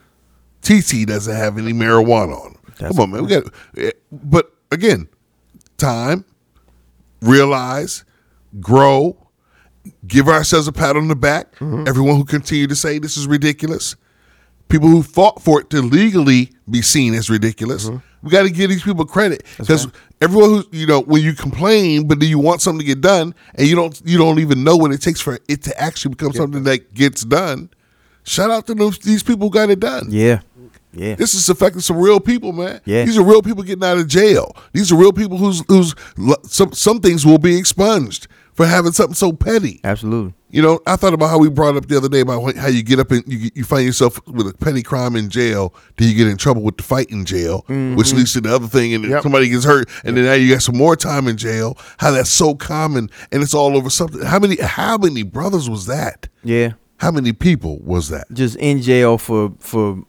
[0.64, 2.58] TT doesn't have any marijuana on him.
[2.80, 3.24] That's Come on, man.
[3.24, 5.08] We got, eh, but again,
[5.78, 6.26] time,
[7.22, 8.04] realize,
[8.60, 9.18] grow,
[10.08, 11.56] give ourselves a pat on the back.
[11.56, 11.88] Mm-hmm.
[11.88, 13.96] Everyone who continue to say this is ridiculous,
[14.70, 17.90] people who fought for it to legally be seen as ridiculous.
[17.90, 17.98] Mm-hmm.
[18.24, 19.88] We got to give these people credit because
[20.22, 23.36] everyone who you know when you complain, but do you want something to get done,
[23.56, 26.32] and you don't you don't even know what it takes for it to actually become
[26.32, 27.70] something that gets done.
[28.24, 30.08] Shout out to those, these people who got it done.
[30.10, 30.40] yeah,
[30.94, 31.16] yeah.
[31.16, 32.82] This is affecting some real people, man.
[32.86, 33.06] Yeah.
[33.06, 34.56] These are real people getting out of jail.
[34.74, 35.96] These are real people whose whose
[36.44, 39.82] some some things will be expunged for having something so petty.
[39.84, 40.34] Absolutely.
[40.50, 42.84] You know, I thought about how we brought up the other day about how you
[42.84, 45.74] get up and you, you find yourself with a petty crime in jail.
[45.98, 47.96] Do you get in trouble with the fight in jail, mm-hmm.
[47.96, 49.24] which leads to the other thing, and Yep.
[49.24, 51.76] somebody gets hurt, and then now you got some more time in jail.
[51.98, 54.22] How that's so common, and it's all over something.
[54.22, 56.28] How many how many brothers was that?
[56.44, 56.74] Yeah.
[56.98, 58.28] How many people was that?
[58.32, 60.04] Just in jail for for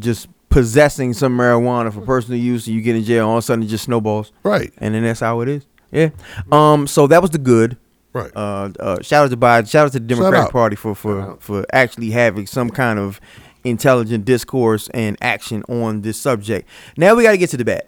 [0.00, 3.42] just possessing some marijuana for personal use, and you get in jail, all of a
[3.42, 5.66] sudden it just snowballs, Right, and then that's how it is.
[5.92, 6.10] Yeah.
[6.50, 6.86] Um.
[6.86, 7.76] So that was the good.
[8.12, 8.30] right.
[8.34, 9.68] Uh, uh, shout out to Biden.
[9.70, 10.50] Shout out to the Democratic.
[10.52, 13.20] Party for for for actually having some kind of
[13.64, 16.68] intelligent discourse and action on this subject.
[16.96, 17.82] Now we got to get to the bad.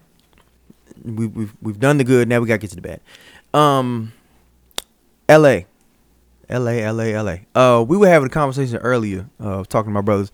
[1.05, 2.29] We, we've we've done the good.
[2.29, 3.01] Now we got to get to the bad.
[3.59, 4.13] Um,
[5.29, 5.67] L.A.
[6.53, 6.83] L.A.
[6.83, 7.15] L.A.
[7.15, 7.47] L.A.
[7.55, 10.31] Uh, we were having a conversation earlier, uh, talking to my brothers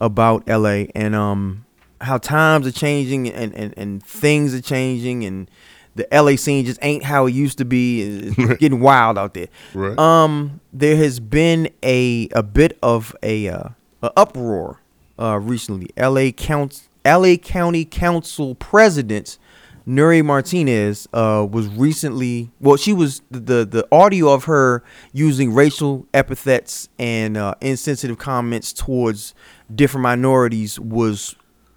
[0.00, 0.90] about L.A.
[0.94, 1.64] and um
[2.00, 5.50] how times are changing and and, and things are changing and
[5.96, 8.02] the LA scene just ain't how it used to be.
[8.02, 9.48] It's getting wild out there.
[9.74, 9.98] Right.
[9.98, 13.68] Um, there has been a a bit of a, uh,
[14.02, 14.80] a uproar
[15.18, 15.90] uh, recently.
[15.96, 19.38] LA Count LA County Council President
[19.86, 26.06] Nury Martinez uh, was recently well, she was the, the audio of her using racial
[26.14, 29.34] epithets and uh, insensitive comments towards
[29.74, 31.34] different minorities was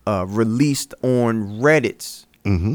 [0.08, 2.26] uh, released on Reddit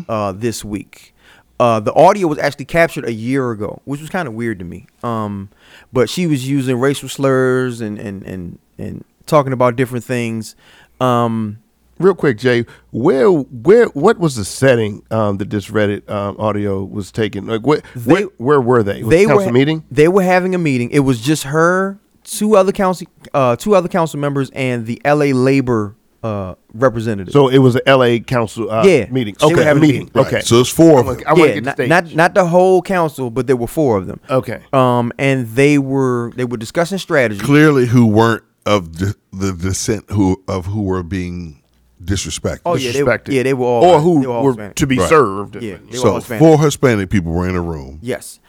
[0.08, 1.14] uh, this week.
[1.60, 4.64] Uh, the audio was actually captured a year ago, which was kind of weird to
[4.64, 4.86] me.
[5.02, 5.50] Um,
[5.92, 10.54] but she was using racial slurs and and and and talking about different things.
[11.00, 11.58] Um,
[11.98, 16.84] Real quick, Jay, where where what was the setting um, that this Reddit um, audio
[16.84, 17.46] was taken?
[17.46, 19.02] Like, where, where, where were they?
[19.02, 19.84] Was they it council were meeting.
[19.90, 20.90] They were having a meeting.
[20.90, 25.32] It was just her, two other council, uh, two other council members, and the L.A.
[25.32, 27.32] labor uh, representative.
[27.32, 28.20] So it was a L.A.
[28.20, 29.06] council uh, Yeah.
[29.10, 29.34] meeting.
[29.40, 30.00] They were Okay, a having a meeting.
[30.06, 30.20] meeting.
[30.20, 30.44] Okay, Right.
[30.44, 31.18] So it's four of them.
[31.26, 34.06] I yeah, get the not, not not the whole council, but there were four of
[34.06, 34.20] them.
[34.30, 34.62] okay.
[34.72, 37.40] Um, and they were they were discussing strategy.
[37.40, 41.62] Clearly, who weren't of the, the descent who of who were being
[42.02, 42.60] disrespected.
[42.66, 43.32] Oh yeah, they, Disrespected.
[43.32, 44.74] yeah, they were all or who they were, all were Hispanic.
[44.76, 45.08] to be Right.
[45.08, 45.54] served.
[45.62, 46.38] Yeah, they were all so Hispanic.
[46.40, 47.98] four Hispanic people were in a room.
[48.02, 48.40] Yes.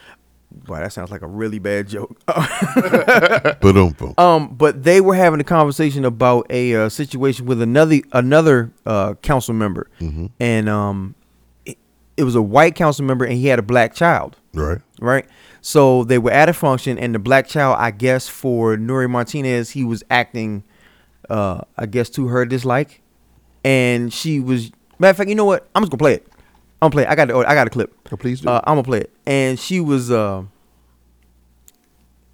[0.51, 2.19] Boy, that sounds like a really bad joke.
[3.61, 4.13] Boom, boom.
[4.17, 9.13] um, but they were having a conversation about a uh, situation with another another uh,
[9.15, 9.89] council member,
[10.39, 11.15] and um,
[11.65, 11.77] it,
[12.17, 14.37] it was a white council member, and he had a black child.
[14.53, 14.79] Right.
[14.99, 15.25] right?
[15.61, 19.69] So they were at a function, and the black child, I guess, for Nury Martinez,
[19.71, 20.63] he was acting,
[21.29, 22.98] uh, I guess, to her dislike,
[23.63, 24.71] and she was.
[24.99, 25.67] Matter of fact, you know what?
[25.75, 26.27] I'm just gonna play it.
[26.81, 27.03] I'm gonna play.
[27.03, 27.09] It.
[27.09, 27.27] I got.
[27.27, 27.93] The, I got a clip.
[28.11, 28.49] Oh, please do.
[28.49, 30.11] Uh, I'm gonna play it, and she was.
[30.11, 30.43] Uh,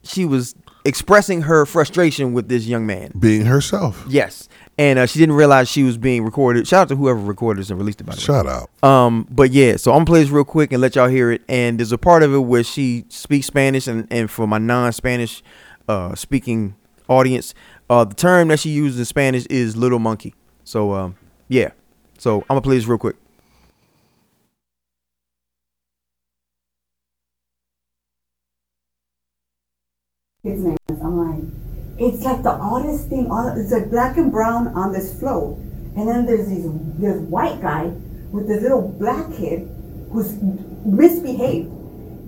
[0.04, 3.12] she was expressing her frustration with this young man.
[3.18, 4.06] Being herself.
[4.08, 6.68] Yes, and uh, she didn't realize she was being recorded.
[6.68, 8.06] Shout out to whoever recorded this and released it.
[8.06, 8.24] By the way.
[8.24, 8.84] Shout out.
[8.84, 11.42] Um, but yeah, so I'm gonna play this real quick and let y'all hear it.
[11.50, 15.44] And there's a part of it where she speaks Spanish, and, and for my non-Spanish
[15.88, 16.76] uh, speaking
[17.08, 17.54] audience,
[17.90, 20.36] uh, the term that she uses in Spanish is little monkey.
[20.66, 21.16] So um,
[21.48, 21.72] yeah,
[22.18, 23.16] so I'm gonna play this real quick.
[30.46, 31.02] his name is.
[31.02, 31.44] I'm like,
[31.98, 33.28] it's like the oddest thing.
[33.58, 35.58] It's like black and brown on this float,
[35.98, 37.86] and then there's these this white guy
[38.32, 39.68] with this little black kid
[40.12, 40.38] who's
[40.86, 41.72] misbehaved.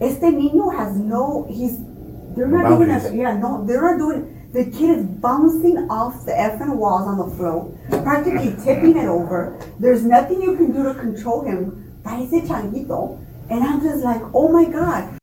[0.02, 1.47] Este niño has no.
[1.50, 1.78] He's.
[2.36, 3.12] They're not giving us.
[3.13, 4.34] Yeah, no, they're not doing.
[4.58, 9.56] The kid is bouncing off the effing walls on the floor, practically tipping it over.
[9.80, 11.93] There's nothing you can do to control him.
[12.02, 13.24] Parece changuito.
[13.52, 15.20] And I'm just like, oh my god,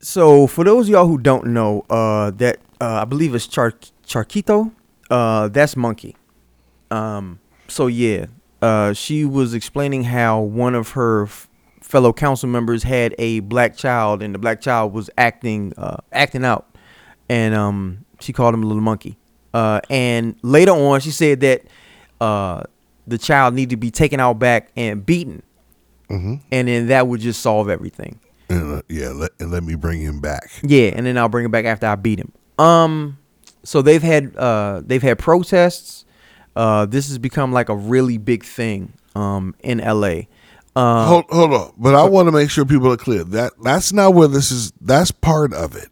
[0.00, 3.74] So for those of y'all who don't know, uh, that uh, I believe it's Char-
[4.06, 4.72] Charquito.
[5.10, 6.16] Uh, that's monkey.
[6.92, 8.26] Um, so yeah,
[8.62, 11.48] uh, she was explaining how one of her f-
[11.80, 16.44] fellow council members had a black child, and the black child was acting uh, acting
[16.44, 16.69] out,
[17.30, 19.16] and um, she called him a little monkey.
[19.54, 21.62] Uh, and later on, she said that
[22.20, 22.64] uh,
[23.06, 25.42] the child needed to be taken out back and beaten,
[26.50, 28.18] and then that would just solve everything.
[28.48, 30.50] And uh, yeah, let, and let me bring him back.
[30.62, 32.32] Yeah, and then I'll bring him back after I beat him.
[32.58, 33.16] Um,
[33.62, 36.04] so they've had uh they've had protests.
[36.56, 40.22] Uh, this has become like a really big thing um in LA.
[40.74, 43.92] Uh, hold hold on, but I want to make sure people are clear that that's
[43.92, 44.72] not where this is.
[44.80, 45.88] That's part of it.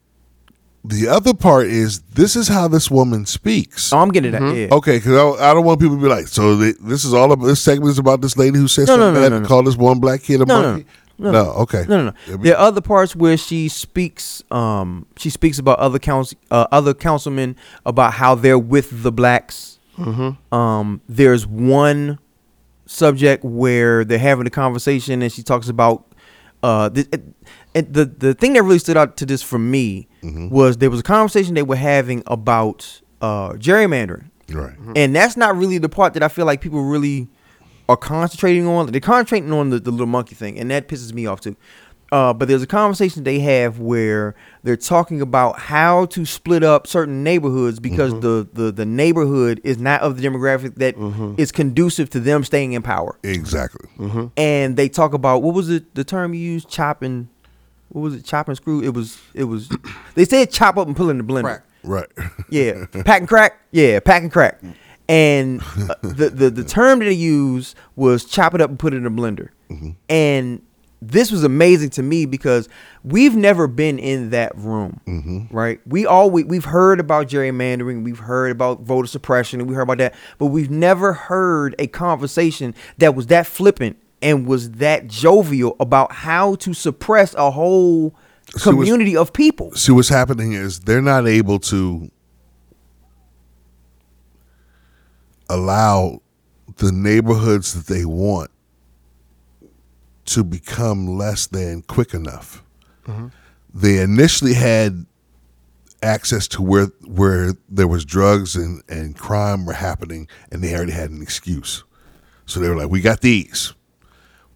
[0.88, 3.92] The other part is this is how this woman speaks.
[3.92, 4.54] oh, I'm getting to that.
[4.56, 4.68] Yeah.
[4.72, 7.30] Okay, because I, I don't want people to be like, so they, this is all
[7.32, 9.36] about this segment is about this lady who says No, no, something no, bad no,
[9.36, 9.48] and no.
[9.48, 10.86] called this one black kid a No, no, monkey.
[11.18, 12.36] no, No, okay, No, no, no.
[12.38, 14.42] There are other parts where she speaks.
[14.50, 19.78] Um, she speaks about other council, uh, other councilmen about how they're with the blacks.
[20.52, 22.18] Um, there's one
[22.86, 26.04] subject where they're having a conversation, and she talks about.
[26.62, 27.24] Uh, th- it-
[27.74, 30.48] and the the thing that really stood out to this for me Mm-hmm.
[30.48, 34.72] was there was a conversation they were having about uh, gerrymandering, Right.
[34.72, 34.92] Mm-hmm.
[34.96, 37.28] and that's not really the part that I feel like people really
[37.88, 38.90] are concentrating on.
[38.90, 41.56] They're concentrating on the, the little monkey thing, and that pisses me off too.
[42.10, 46.86] Uh, but there's a conversation they have where they're talking about how to split up
[46.86, 48.20] certain neighborhoods because mm-hmm.
[48.20, 50.94] the, the, the neighborhood is not of the demographic that
[51.38, 53.18] is conducive to them staying in power.
[53.22, 53.90] Exactly.
[54.38, 57.28] And they talk about what was it the term you used chopping
[57.98, 59.68] what was it chop and screw it was it was
[60.14, 61.64] they said chop up and pull in the blender Crack.
[61.84, 62.06] Right.
[62.50, 63.60] yeah, pack and crack.
[63.70, 64.60] Yeah, pack and crack.
[65.08, 68.92] And uh, the, the the term that they used was chop it up and put
[68.92, 69.50] it in a blender.
[70.08, 70.62] And
[71.00, 72.68] this was amazing to me because
[73.04, 75.80] we've never been in that room, right?
[75.86, 79.98] We always we've heard about gerrymandering, we've heard about voter suppression, and we heard about
[79.98, 85.76] that, but we've never heard a conversation that was that flippant and was that jovial
[85.80, 88.14] about how to suppress a whole
[88.52, 89.72] was- community of people.
[89.72, 92.10] See, what's happening is they're not able to
[95.48, 96.20] allow
[96.76, 98.50] the neighborhoods that they want
[100.26, 102.62] to become less than quick enough.
[103.06, 103.28] Mm-hmm.
[103.72, 105.06] They initially had
[106.02, 110.92] access to where where there was drugs and, and crime were happening and they already
[110.92, 111.84] had an excuse.
[112.46, 113.74] So they were like, We got these.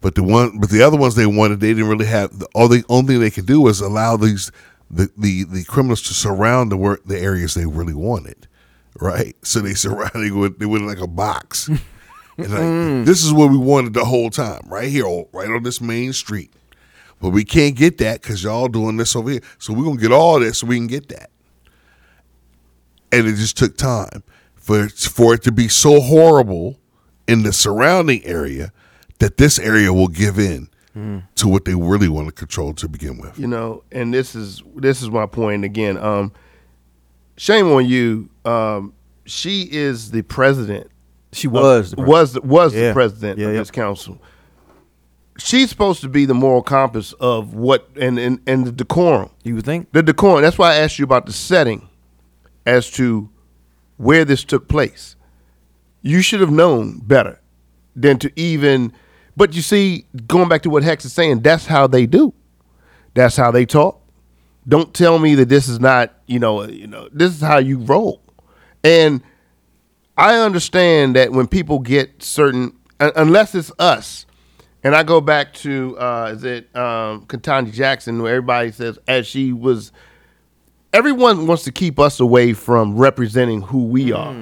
[0.03, 2.37] But the one, but the other ones they wanted, they didn't really have.
[2.37, 4.51] The, all the only thing they could do was allow these
[4.91, 8.47] the the, the criminals to surround the work the areas they really wanted,
[8.99, 9.33] right?
[9.43, 11.67] So they surrounded with they went like a box,
[12.37, 15.63] and like this is what we wanted the whole time, right here, oh, right on
[15.63, 16.51] this main street.
[17.21, 19.41] But we can't get that because y'all doing this over here.
[19.57, 21.29] So we're gonna get all this so we can get that.
[23.13, 24.21] And it just took time
[24.55, 26.77] for for it to be so horrible
[27.25, 28.73] in the surrounding area
[29.19, 30.67] that this area will give in
[31.35, 33.39] to what they really want to control to begin with.
[33.39, 36.31] you know and this is this is my point again um
[37.35, 38.93] shame on you um
[39.25, 40.91] she is the president
[41.31, 42.89] She was the was was Yeah.
[42.89, 43.59] the president Yeah, of yeah.
[43.61, 44.21] this council
[45.39, 49.55] she's supposed to be the moral compass of what and and, and the decorum You
[49.55, 49.91] would think?
[49.93, 51.89] the decorum that's why i asked you about the setting
[52.67, 53.29] as to
[53.97, 55.15] where this took place
[56.03, 57.39] you should have known better
[57.95, 58.93] than to even
[59.35, 62.33] but you see going back to what hex is saying that's how they do.
[63.15, 64.01] That's how they talk.
[64.67, 67.79] Don't tell me that this is not you know you know this is how you
[67.79, 68.21] roll.
[68.83, 69.21] And
[70.15, 74.27] i understand that when people get certain un- unless it's us
[74.83, 79.25] and i go back to uh is it um Ketanji jackson where everybody says as
[79.25, 79.91] she was
[80.93, 84.35] everyone wants to keep us away from representing who we are.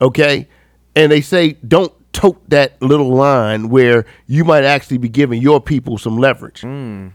[0.00, 0.48] Okay?
[0.94, 5.60] And they say don't tote that little line where you might actually be giving your
[5.60, 6.62] people some leverage.
[6.62, 7.08] Hmm.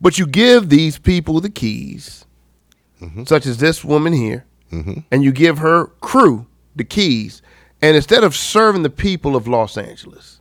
[0.00, 2.26] But you give these people the keys,
[3.00, 3.24] mm-hmm.
[3.24, 5.00] such as this woman here, mm-hmm.
[5.10, 7.42] and you give her crew the keys.
[7.80, 10.40] And instead of serving the people of Los Angeles,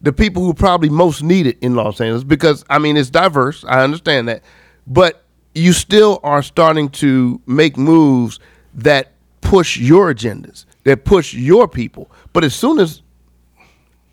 [0.00, 3.64] the people who probably most need it in Los Angeles, because I mean it's diverse,
[3.64, 4.42] I understand that,
[4.86, 5.24] but
[5.54, 8.38] you still are starting to make moves
[8.74, 12.10] that push your agendas, that push your people.
[12.32, 13.02] But as soon as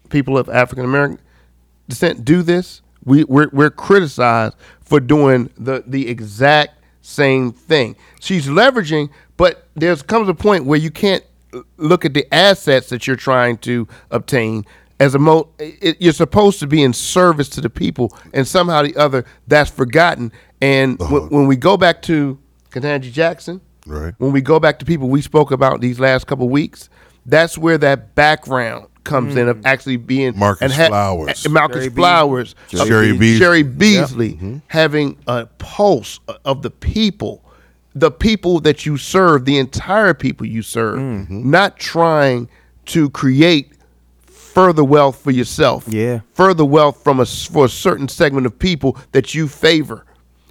[0.10, 1.20] people of African American
[1.90, 7.96] descent do this, we we're, we're criticized for doing the the exact same thing.
[8.20, 11.24] She's leveraging, but there's comes a point where you can't
[11.78, 14.64] look at the assets that you're trying to obtain
[15.00, 15.50] as a mo.
[15.58, 19.72] It, you're supposed to be in service to the people, and somehow the other that's
[19.72, 20.32] forgotten.
[20.62, 21.22] And uh-huh.
[21.22, 22.38] when, when we go back to
[22.70, 24.14] Ketanji Jackson, Right.
[24.18, 26.90] when we go back to people we spoke about these last couple weeks,
[27.26, 29.66] that's where that background comes in of hmm.
[29.66, 31.46] actually being Marcus and ha- Flowers.
[31.46, 32.02] and Marcus Cheri Beasley.
[32.02, 33.18] Flowers, Cheri Cheri Beasley.
[33.18, 37.44] Beasley, Cheri Beasley having a pulse of the people,
[37.96, 41.50] the people that you serve, the entire people you serve, mm-hmm.
[41.50, 42.50] not trying
[42.88, 43.72] to create
[44.26, 45.86] further wealth for yourself.
[45.88, 46.22] Yeah.
[46.34, 50.04] further wealth from a s- for a certain segment of people that you favor.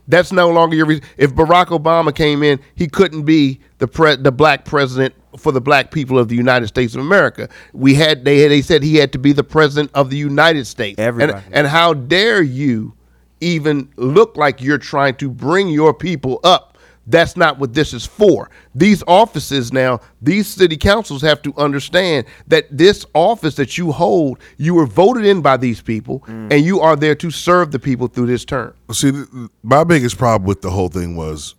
[0.08, 0.86] That's no longer your.
[0.86, 5.52] Re- if Barack Obama came in, he couldn't be the pre- the black president for
[5.52, 7.48] the black people of the United States of America.
[7.72, 10.98] We had they they said he had to be the president of the United States.
[10.98, 11.44] Everybody.
[11.46, 12.94] And, and how dare you
[13.40, 16.75] even look like you're trying to bring your people up?
[17.06, 18.50] That's not what this is for.
[18.74, 24.38] These offices now, these city councils have to understand that this office that you hold,
[24.56, 26.52] you were voted in by these people, mm.
[26.52, 28.74] and you are there to serve the people through this term.
[28.90, 29.26] See, th-
[29.62, 31.54] my biggest problem with the whole thing was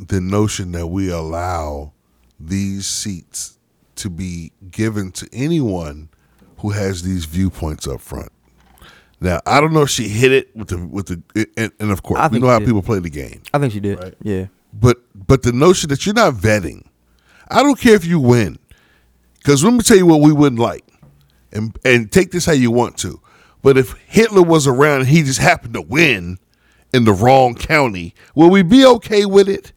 [0.00, 1.92] the notion that we allow
[2.40, 3.58] these seats
[3.96, 6.08] to be given to anyone
[6.58, 8.30] who has these viewpoints up front.
[9.20, 12.02] Now I don't know if she hit it with the with the and, and of
[12.02, 12.66] course I we think know how did.
[12.66, 13.42] people play the game.
[13.52, 13.98] I think she did.
[13.98, 14.14] Right.
[14.22, 14.46] Yeah.
[14.80, 16.86] But but the notion that you're not vetting,
[17.50, 18.58] I don't care if you win,
[19.38, 20.84] because let me tell you what we wouldn't like,
[21.52, 23.20] and and take this how you want to.
[23.62, 26.38] But if Hitler was around and he just happened to win
[26.92, 29.72] in the wrong county, will we be okay with it?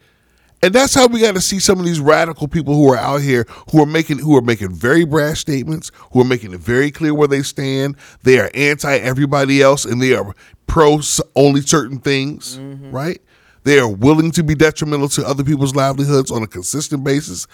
[0.63, 3.21] And that's how we got to see some of these radical people who are out
[3.21, 6.91] here who are making who are making very brash statements, who are making it very
[6.91, 7.95] clear where they stand.
[8.21, 10.35] They are anti everybody else and they are
[10.67, 11.01] pro
[11.35, 12.91] only certain things, mm-hmm.
[12.91, 13.19] right?
[13.63, 17.47] They are willing to be detrimental to other people's livelihoods on a consistent basis.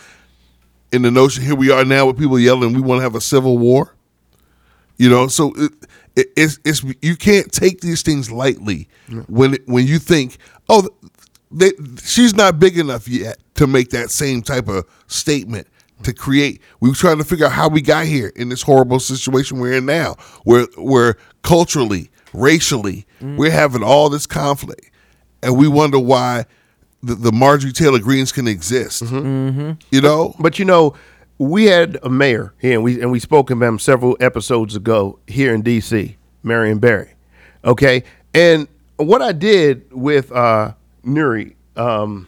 [0.91, 3.21] In the notion, here we are now with people yelling, we want to have a
[3.21, 3.93] civil war.
[4.97, 5.71] You know, so it,
[6.15, 8.87] it, it's it's you can't take these things lightly
[9.27, 10.37] when when you think,
[10.69, 10.89] oh,
[11.51, 11.71] they,
[12.03, 15.67] she's not big enough yet to make that same type of statement
[16.03, 16.61] to create.
[16.79, 19.73] We were trying to figure out how we got here in this horrible situation we're
[19.73, 23.37] in now, where where culturally, racially, mm.
[23.37, 24.89] we're having all this conflict,
[25.43, 26.45] and we wonder why
[27.03, 29.01] the, the Marjorie Taylor Greenes can exist.
[29.03, 30.95] You know, But you know,
[31.37, 35.19] we had a mayor here, and we and we spoke about him several episodes ago
[35.27, 37.13] here in D.C., Marion Barry.
[37.63, 38.67] Okay, and
[38.97, 40.73] what I did with uh,
[41.05, 42.27] Nury, um,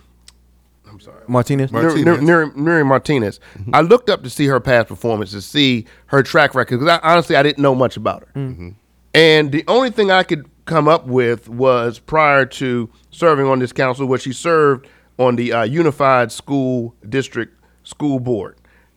[1.28, 1.72] Martinez.
[1.72, 2.30] Mar- Nury, Martinez.
[2.30, 3.39] Nury, Nury Martinez,
[3.74, 7.10] I looked up to see her past performance, to see her track record, because I,
[7.12, 8.74] honestly I didn't know much about her.
[9.14, 13.74] And the only thing I could come up with was prior to serving on this
[13.74, 17.51] council, where she served on the uh, Unified School District
[17.84, 18.55] School Board.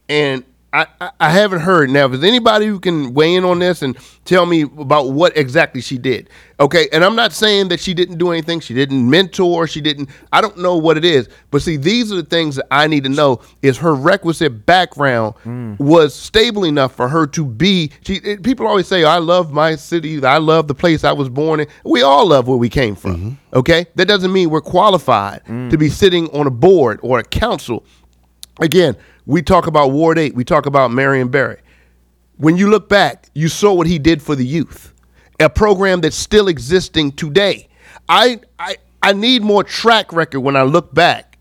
[0.08, 2.06] And I, I, I haven't heard now.
[2.06, 5.82] If there's anybody who can weigh in on this and tell me about what exactly
[5.82, 6.88] she did, okay?
[6.92, 8.60] And I'm not saying that she didn't do anything.
[8.60, 9.66] She didn't mentor.
[9.66, 10.08] She didn't.
[10.32, 11.28] I don't know what it is.
[11.50, 13.42] But see, these are the things that I need to know.
[13.60, 15.74] Is her requisite background hmm.
[15.78, 17.90] was stable enough for her to be?
[18.06, 18.14] She.
[18.16, 20.24] it- people always say, "I love my city.
[20.24, 23.16] I love the place I was born in." We all love where we came from.
[23.16, 23.58] Mm-hmm.
[23.58, 25.68] Okay, that doesn't mean we're qualified mm.
[25.68, 27.84] to be sitting on a board or a council
[28.62, 28.96] again,
[29.26, 31.58] we talk about Ward 8, we talk about Marion Barry.
[32.38, 34.92] When you look back, you saw what he did for the youth,
[35.38, 37.68] a program that's still existing today.
[38.08, 41.38] I, I, I need more track record when I look back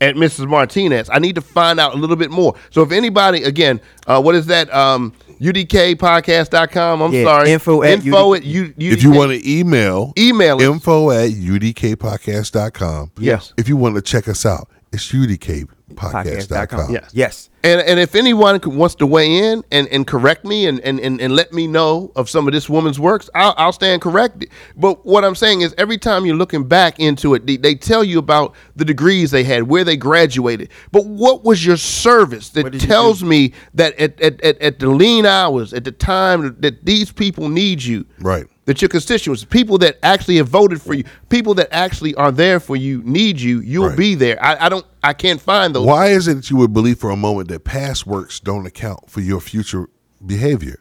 [0.00, 0.48] at Mrs.
[0.48, 1.08] Martinez.
[1.10, 2.54] I need to find out a little bit more.
[2.70, 4.72] So if anybody, again, uh, what is that?
[4.74, 7.00] Um, UDKpodcast.com.
[7.02, 7.50] I'm Yeah, sorry.
[7.50, 8.92] info at info at U, UDK.
[8.92, 10.62] if you want to email, Email us.
[10.62, 13.12] info at udkpodcast.com.
[13.18, 13.52] Yes.
[13.56, 16.92] If you want to check us out, it's udkpodcast.com.
[16.92, 17.10] Yes.
[17.12, 17.50] Yes.
[17.64, 21.20] And and if anyone wants to weigh in and, and correct me and, and, and,
[21.20, 24.50] and let me know of some of this woman's works, I'll, I'll stand corrected.
[24.76, 28.02] But what I'm saying is every time you're looking back into it, they, they tell
[28.02, 30.70] you about the degrees they had, where they graduated.
[30.90, 35.24] But what was your service that tells me that at, at, at, at the lean
[35.24, 38.46] hours, at the time that these people need you, Right.
[38.66, 42.60] That your constituents, people that actually have voted for you, people that actually are there
[42.60, 43.98] for you, need you, you'll Right.
[43.98, 44.42] be there.
[44.42, 45.84] I, I don't, I can't find those.
[45.84, 49.10] Why is it that you would believe for a moment that past works don't account
[49.10, 49.88] for your future
[50.24, 50.78] behavior?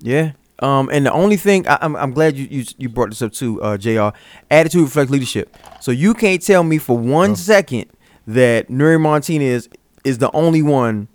[0.00, 0.32] Yeah.
[0.60, 3.32] Um, and the only thing I, I'm, I'm glad you, you you brought this up
[3.32, 4.08] too, uh, Jr.
[4.50, 5.54] Attitude reflects leadership.
[5.80, 7.86] So you can't tell me for one second
[8.26, 9.68] that Nury Martinez
[10.04, 11.08] is the only one.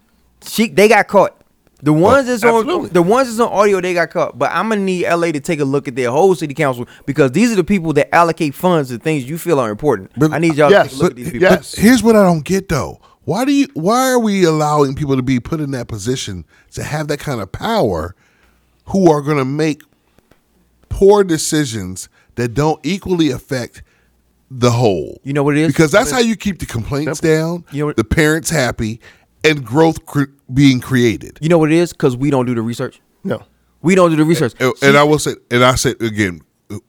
[0.46, 1.37] She they got caught.
[1.84, 4.38] The oh, ones that's on the ones that's on audio they got caught.
[4.40, 7.32] But I'm gonna need LA to take a look at their whole city council because
[7.34, 10.12] these are the people that allocate funds to things you feel are important.
[10.18, 11.48] But- I need y'all Yes, to take a look but- at these people.
[11.50, 11.76] yes.
[11.76, 13.00] Here's what I don't get though.
[13.26, 16.84] Why do you why are we allowing people to be put in that position to
[16.84, 18.16] have that kind of power
[18.86, 19.82] who are going to make
[20.90, 23.84] poor decisions that don't equally affect
[24.50, 25.20] the whole?
[25.24, 25.68] You know what it is?
[25.68, 29.00] Because that's how you keep the complaints down, You know what- the parents happy,
[29.50, 30.24] and growth cre-
[30.54, 31.38] being created.
[31.42, 31.94] You know what it is?
[31.94, 33.02] Because we don't do the research.
[33.24, 33.44] No.
[33.82, 34.54] We don't do the research.
[34.60, 36.42] And, She- and I will say, and I said again,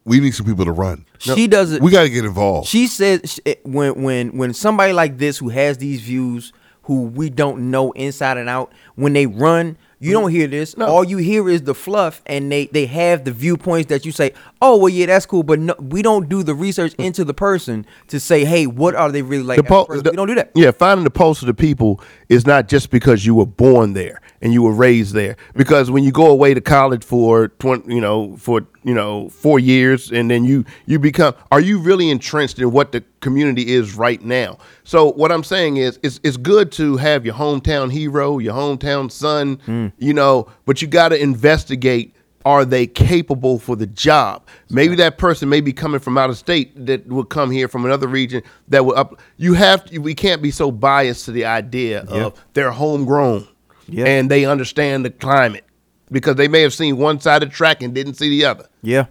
[0.05, 1.05] we need some people to run.
[1.19, 1.81] she does it.
[1.83, 2.69] We got to get involved.
[2.69, 6.53] She said sh- when when when somebody like this who has these views,
[6.83, 10.75] who we don't know inside and out, when they run, you don't hear this.
[10.75, 14.33] All you hear is the fluff, and they they have the viewpoints that you say,
[14.63, 17.05] oh well, yeah, that's cool, but no, we don't do the research mm.
[17.05, 19.57] into the person to say, hey, what are they really like?
[19.57, 20.53] The pul- the- we don't do that.
[20.55, 24.21] Yeah, finding the pulse of the people is not just because you were born there
[24.41, 25.37] and you were raised there.
[25.55, 29.59] Because when you go away to college for twenty, you know, for you know four
[29.59, 33.95] years, and then you you become, are you really entrenched in what the community is
[33.95, 34.59] right now?
[34.85, 39.11] So what I'm saying is, it's it's good to have your hometown hero, your hometown
[39.11, 39.93] son, mm.
[39.99, 42.15] you know, but you got to investigate
[42.45, 44.47] are they capable for the job?
[44.71, 47.85] Maybe that person may be coming from out of state that will come here from
[47.85, 49.21] another region that will up.
[49.37, 53.47] You have to, we can't be so biased to the idea of they're homegrown
[53.89, 54.07] Yeah.
[54.07, 55.65] and they understand the climate.
[56.11, 58.67] because they may have seen one side of the track and didn't see the other.
[58.83, 59.07] Yeah.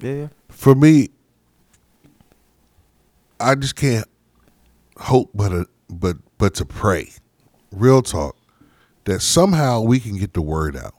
[0.00, 0.12] Yeah.
[0.12, 0.28] yeah.
[0.48, 1.08] For me,
[3.40, 4.06] I just can't
[4.98, 7.10] hope but a, but but to pray,
[7.70, 8.36] real talk,
[9.04, 10.94] that somehow we can get the word out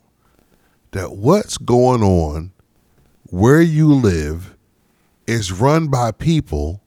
[0.91, 2.51] that what's going on
[3.29, 4.55] where you live
[5.25, 6.81] is run by people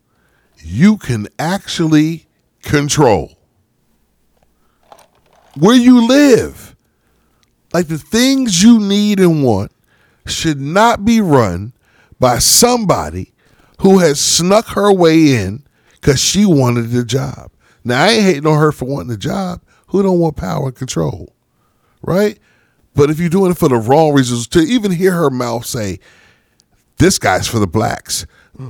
[0.58, 2.26] you can actually
[2.62, 3.35] control.
[5.58, 6.76] Where you live,
[7.72, 9.72] like the things you need and want,
[10.26, 11.72] should not be run
[12.18, 13.32] by somebody
[13.80, 17.50] who has snuck her way in because she wanted the job.
[17.84, 19.62] Now I ain't hating on her for wanting the job.
[19.88, 21.32] Who don't want power and control,
[22.02, 22.38] right?
[22.94, 26.00] But if you're doing it for the wrong reasons, to even hear her mouth say,
[26.96, 28.26] "This guy's for the blacks,"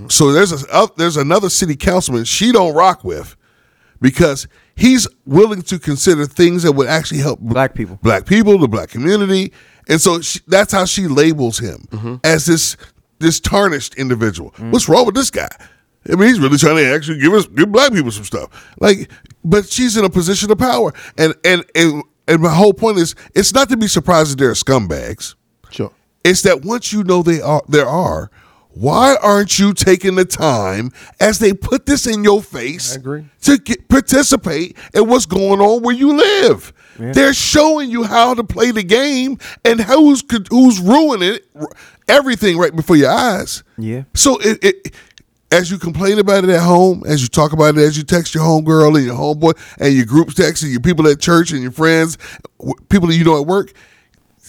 [0.09, 3.37] so there's a uh, there's another city councilman she don't rock with
[4.01, 7.98] because he's willing to consider things that would actually help Black people.
[8.02, 9.52] black people, the black community,
[9.88, 12.16] and so she, that's how she labels him mm-hmm.
[12.22, 12.76] as this
[13.18, 14.50] this tarnished individual.
[14.52, 14.72] Mm.
[14.72, 15.48] What's wrong with this guy?
[16.08, 18.74] I mean, he's really trying to actually give us give black people some stuff.
[18.78, 19.10] Like,
[19.44, 23.14] but she's in a position of power, and and and and my whole point is,
[23.34, 25.34] it's not to be surprised that they're scumbags.
[25.70, 25.92] Sure.
[26.24, 28.30] It's that once you know they are there are,
[28.76, 32.96] why aren't you taking the time as they put this in your face
[33.42, 36.72] to get, participate in what's going on where you live?
[36.98, 41.46] They're showing you how to play the game and who's who's ruining it,
[42.08, 43.62] everything right before your eyes.
[43.78, 44.04] Yeah.
[44.14, 44.94] So it, it
[45.50, 48.34] as you complain about it at home, as you talk about it, as you text
[48.34, 51.62] your homegirl and your homeboy and your group text and your people at church and
[51.62, 52.18] your friends,
[52.88, 53.72] people that you know at work,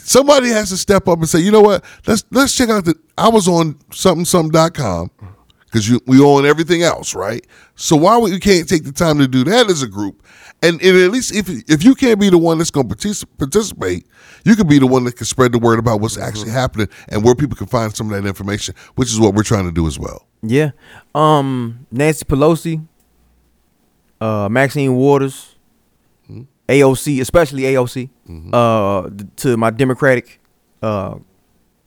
[0.07, 2.95] somebody has to step up and say, you know what, let's let's check out the.
[3.17, 5.11] I was on something something.com
[5.65, 7.45] because you we own everything else, right?
[7.75, 10.23] So why would you can't take the time to do that as a group?
[10.63, 13.25] And, and at least if if you can't be the one that's going to partic-
[13.37, 14.07] participate,
[14.43, 17.23] you can be the one that can spread the word about what's actually happening and
[17.23, 19.85] where people can find some of that information, which is what we're trying to do
[19.85, 20.25] as well.
[20.41, 20.71] Yeah.
[21.13, 22.85] Um, Nancy Pelosi,
[24.19, 25.56] uh, Maxine Waters,
[26.69, 28.09] AOC, especially AOC,
[28.53, 30.39] uh, to my Democratic
[30.81, 31.15] uh,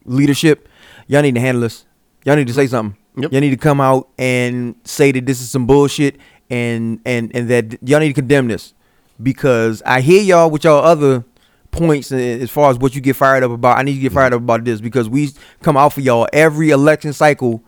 [0.05, 0.68] leadership,
[1.07, 1.85] y'all need to handle this.
[2.24, 2.97] Y'all need to say something.
[3.16, 3.33] Yep.
[3.33, 6.16] Y'all need to come out and say that this is some bullshit
[6.49, 8.74] and and and that y'all need to condemn this
[9.22, 11.24] because I hear y'all with y'all other
[11.70, 13.78] points as far as what you get fired up about.
[13.78, 15.31] I need to get fired up about this because we
[15.62, 17.62] come out for y'all every election cycle.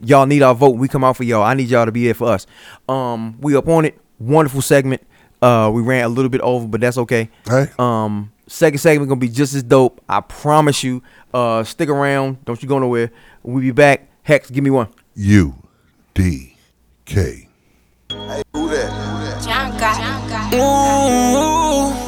[0.00, 0.76] Y'all need our vote.
[0.76, 1.42] We come out for y'all.
[1.42, 2.46] I need y'all to be there for us.
[2.88, 3.98] Um, we up on it.
[4.18, 5.02] Wonderful segment.
[5.46, 7.30] Uh, we ran a little bit over, but that's okay.
[7.48, 7.68] Hey.
[7.78, 10.02] Um, second segment gonna be just as dope.
[10.08, 11.04] I promise you.
[11.32, 12.44] Uh, stick around.
[12.44, 13.12] Don't you go nowhere.
[13.44, 14.08] We'll be back.
[14.24, 14.88] Hex, give me one.
[15.14, 15.54] U
[16.14, 16.56] D
[17.04, 17.48] K.
[18.08, 18.42] John
[19.78, 20.50] got, John got.
[20.52, 22.05] Got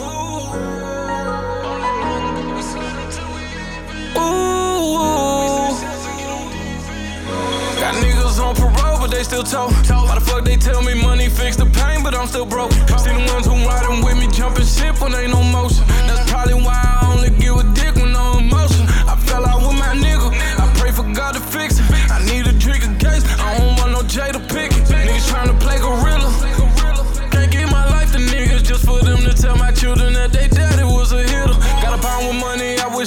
[9.47, 10.09] still told.
[10.09, 12.72] Why the fuck they tell me money fix the pain, but I'm still broke?
[12.72, 15.84] See the ones who riding with me jumping ship when ain't no motion.
[16.07, 18.28] That's probably why I only give a dick when no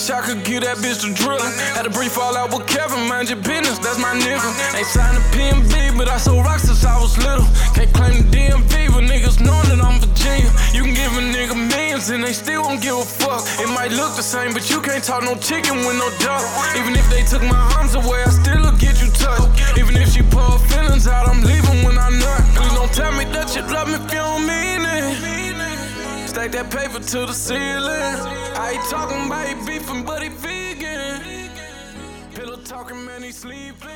[0.02, 1.46] wish I could give that bitch the driller.
[1.78, 4.50] Had a brief fallout with Kevin, mind your business, that's my nigga.
[4.74, 7.46] Ain't signed a PMB, but I sold rocks since I was little.
[7.78, 10.50] Can't claim the DMV, but niggas know that I'm Virginia.
[10.74, 13.46] You can give a nigga millions and they still won't give a fuck.
[13.62, 16.42] It might look the same, but you can't talk no chicken with no duck.
[16.82, 19.78] Even if they took my arms away, I still will get you touched.
[19.78, 22.42] Even if she pull her feelings out, I'm leaving when I nut.
[22.58, 25.41] Please don't tell me that you love me if you don't mean it.
[26.32, 27.92] Stack that paper to the ceiling.
[28.56, 31.22] I ain't talking about he beefing, but he vegan.
[32.34, 33.90] Pillow talking, man, he sleeping.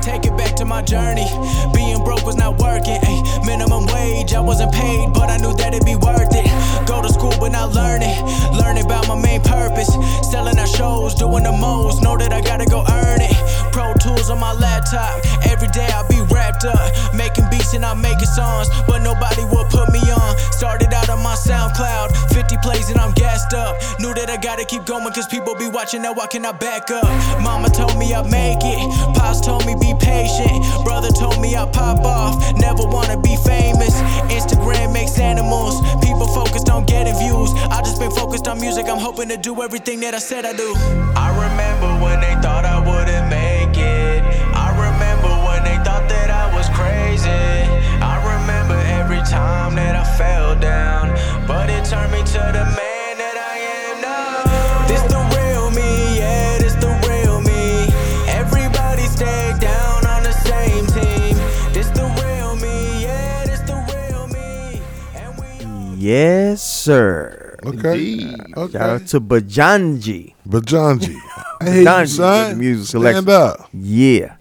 [0.00, 1.28] Take it back to my journey.
[1.74, 1.83] Being
[2.14, 2.98] broke was not working.
[3.02, 6.46] Ay, minimum wage, I wasn't paid, but I knew that it'd be worth it.
[6.86, 8.14] Go to school, but not learning.
[8.52, 9.90] Learning about my main purpose.
[10.30, 12.02] Selling out shows, doing the most.
[12.02, 13.34] Know that I gotta go earn it.
[13.72, 15.24] Pro tools on my laptop.
[15.46, 17.14] Every day I'll be wrapped up.
[17.14, 17.43] Making
[17.74, 20.38] and I'm making songs, but nobody will put me on.
[20.52, 22.32] Started out on my SoundCloud.
[22.32, 23.76] 50 plays and I'm gassed up.
[23.98, 26.12] Knew that I gotta keep going, cause people be watching now.
[26.14, 27.04] Why can I back up?
[27.42, 28.80] Mama told me I'd make it.
[29.16, 30.62] Pops told me be patient.
[30.84, 32.38] Brother told me I'd pop off.
[32.56, 34.00] Never wanna be famous.
[34.30, 35.82] Instagram makes animals.
[36.02, 37.50] People focused on getting views.
[37.70, 38.86] I just been focused on music.
[38.88, 40.74] I'm hoping to do everything that I said I do.
[41.16, 42.73] I remember when they thought I
[49.34, 51.08] time that I fell down.
[51.46, 54.86] But it turned me to the man that I am now.
[54.90, 57.90] This the real me, yeah, this the real me.
[58.30, 61.34] Everybody stay down on the same team.
[61.76, 64.80] This the real me, yeah, this the real me.
[65.20, 67.56] And we Yes, sir.
[67.64, 68.20] Okay.
[68.20, 68.78] Shout Okay.
[68.78, 70.34] out to Bajanji.
[70.48, 71.16] Bajanji.
[71.60, 72.40] I hate you, Bajanji son.
[72.48, 73.68] with the music Stand up.
[73.72, 74.36] Yeah.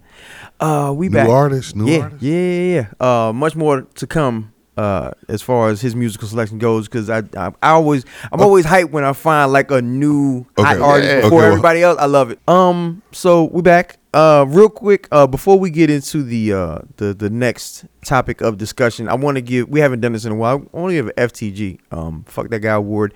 [0.59, 1.27] Uh, we New back.
[1.29, 2.21] artist, new yeah, artist.
[2.23, 3.27] Yeah, yeah, yeah.
[3.27, 4.52] Uh, much more to come.
[4.75, 8.65] Uh, as far as his musical selection goes, because I, I, I always, I'm always
[8.65, 11.21] hyped when I find like a new hot artist Yeah.
[11.21, 11.99] before Okay, well- everybody else.
[11.99, 12.39] I love it.
[12.47, 13.97] Um, so we back.
[14.15, 15.07] Uh, real quick.
[15.11, 19.35] Uh, before we get into the uh the the next topic of discussion, I want
[19.37, 19.69] to give.
[19.69, 20.63] We haven't done this in a while.
[20.73, 21.79] I want to give a FTG.
[21.91, 23.13] Um, fuck that guy award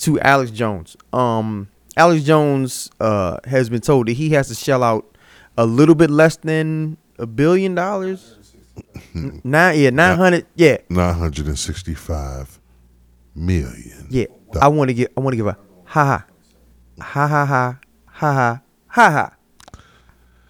[0.00, 0.96] to Alex Jones.
[1.12, 5.06] Um, Alex Jones uh has been told that he has to shell out
[5.56, 8.36] a little bit less than a billion dollars.
[9.14, 12.58] N- Nine, yeah, nine hundred, yeah, 965
[13.34, 14.06] million.
[14.10, 14.26] yeah.
[14.60, 16.24] I want to give, I want to give a ha ha,
[17.04, 19.32] ha ha ha, ha ha, ha ha,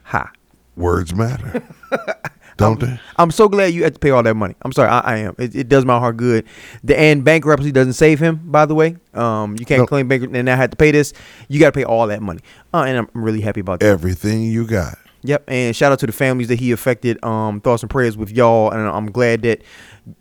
[0.04, 0.32] ha.
[0.76, 1.62] Words matter.
[2.56, 3.00] Don't they?
[3.16, 4.54] I'm so glad you had to pay all that money.
[4.62, 5.34] I'm sorry, I, I am.
[5.38, 6.44] It, it does my heart good.
[6.84, 8.36] The and bankruptcy doesn't save him.
[8.44, 11.14] By the way, um, you can't claim bankruptcy and I had to pay this.
[11.48, 12.40] You got to pay all that money.
[12.74, 13.86] Uh, and I'm really happy about that.
[13.86, 14.98] Everything you got.
[15.22, 17.22] Yep, and shout out to the families that he affected.
[17.24, 19.62] Um, thoughts and prayers with y'all, and I'm glad that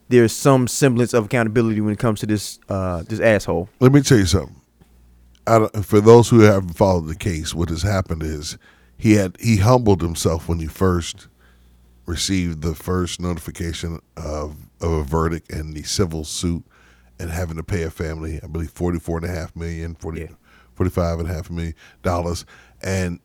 [0.10, 3.70] there's some semblance of accountability when it comes to this uh this asshole.
[3.80, 4.56] Let me tell you something.
[5.48, 8.58] I for those who haven't followed the case, what has happened is
[8.98, 11.28] he had he humbled himself when he first
[12.06, 16.64] received the first notification of, of a verdict in the civil suit
[17.20, 20.28] and having to pay a family, I believe, 44 and a half million, 40, Yeah.
[20.74, 22.46] 45 and a half million dollars.
[22.82, 23.20] And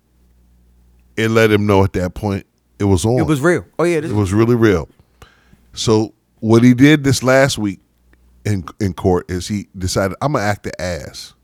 [1.16, 2.46] it let him know at that point
[2.78, 3.18] it was on.
[3.18, 3.64] It was real.
[3.78, 4.88] Oh yeah, It was really real.
[5.72, 7.80] So what he did this last week
[8.44, 11.34] in in court is he decided I'm gonna act the ass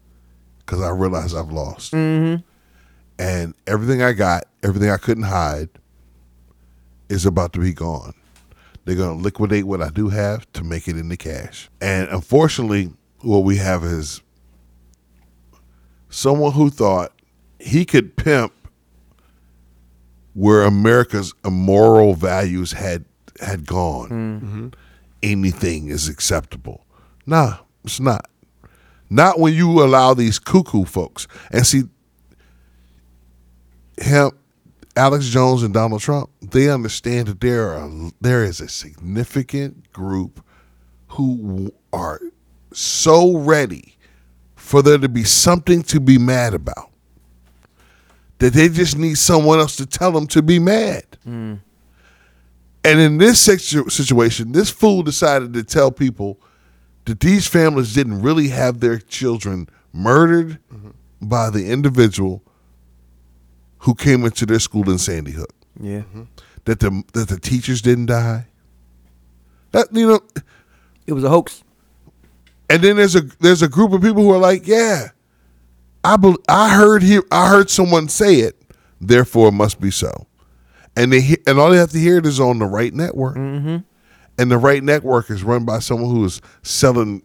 [0.59, 2.43] because I realize I've lost, mm-hmm.
[3.19, 5.69] and everything I got, everything I couldn't hide,
[7.09, 8.15] is about to be gone.
[8.85, 13.41] They're gonna liquidate what I do have to make it into cash, and unfortunately, what
[13.41, 14.21] we have is
[16.09, 17.13] someone who thought
[17.59, 18.53] he could pimp
[20.41, 23.05] where America's moral values had
[23.43, 24.09] had gone.
[24.09, 24.37] Hmm.
[24.39, 24.69] Mm-hmm.
[25.23, 26.87] Anything is acceptable.
[27.27, 28.25] Nah, it's not.
[29.11, 31.29] Not when you allow these cuckoo folks.
[31.51, 31.83] And see,
[33.99, 34.31] him,
[34.97, 37.91] Alex Jones and Donald Trump, they understand that there are
[38.23, 40.43] there is a significant group
[41.09, 42.19] who are
[42.73, 43.99] so ready
[44.57, 46.90] for there to be something to be mad about
[48.41, 51.05] that they just need someone else to tell them to be mad.
[51.25, 51.61] And
[52.99, 56.39] in this situ- situation, this fool decided to tell people
[57.05, 60.59] that these families didn't really have their children murdered
[61.21, 62.43] by the individual
[63.81, 65.55] who came into their school in Sandy Hook.
[65.81, 66.03] yeah.
[66.67, 68.47] That the that the teachers didn't die.
[69.73, 70.21] That you know,
[71.07, 71.63] It was a hoax.
[72.69, 75.09] and then there's a there's a group of people who are like, yeah,
[76.05, 78.61] I bel I heard here I heard someone say it,
[79.01, 80.27] therefore it must be so,
[80.97, 83.79] and they and all they have to hear it is on the right network, mm-hmm.
[84.39, 87.23] and the right network is run by someone who is selling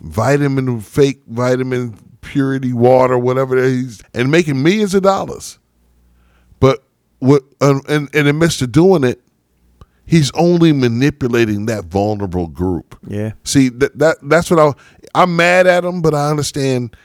[0.00, 5.58] vitamin fake vitamin purity water, whatever it is, and making millions of dollars,
[6.60, 6.84] but
[7.20, 9.20] what um, and, and in the midst of doing it,
[10.06, 12.98] he's only manipulating that vulnerable group.
[13.06, 13.32] Yeah.
[13.44, 16.96] See that that that's what I I'm mad at him, but I understand.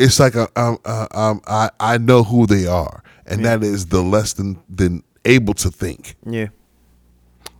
[0.00, 4.02] It's like I I I, I, I know who they are, and that is the
[4.02, 6.16] less than than able to think.
[6.26, 6.48] Yeah.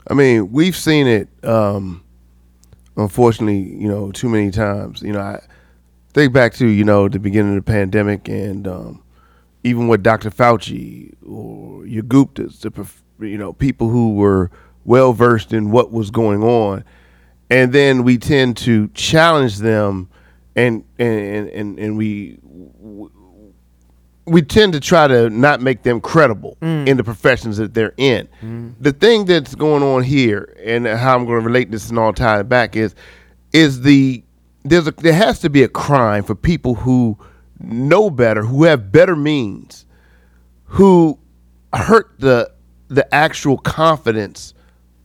[0.08, 1.28] I mean, we've seen it.
[1.44, 2.02] Um,
[2.96, 5.02] unfortunately, you know, too many times.
[5.02, 5.40] You know, I
[6.12, 9.02] think back to you know the beginning of the pandemic, and um,
[9.64, 10.30] even with Dr.
[10.30, 14.50] Fauci or your Guptas, the you know people who were
[14.84, 16.84] well versed in what was going on,
[17.50, 20.08] and then we tend to challenge them,
[20.56, 22.38] and and and and we
[24.26, 26.86] we tend to try to not make them credible mm.
[26.86, 28.28] in the professions that they're in.
[28.42, 28.74] Mm.
[28.78, 32.12] The thing that's going on here, and how I'm going to relate this and all
[32.12, 32.94] tie it back is,
[33.52, 34.22] is the
[34.64, 37.18] there's a there has to be a crime for people who
[37.58, 39.84] know better, who have better means,
[40.64, 41.18] who
[41.72, 42.52] hurt the
[42.88, 44.54] the actual confidence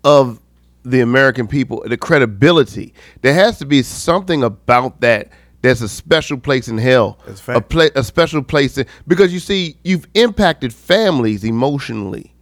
[0.04, 0.40] of
[0.86, 2.94] the American people, the credibility.
[3.22, 5.32] There has to be something about that
[5.66, 7.18] there's a special place in hell.
[7.26, 12.36] That's a a pla- a special place in, because you see, you've impacted families emotionally.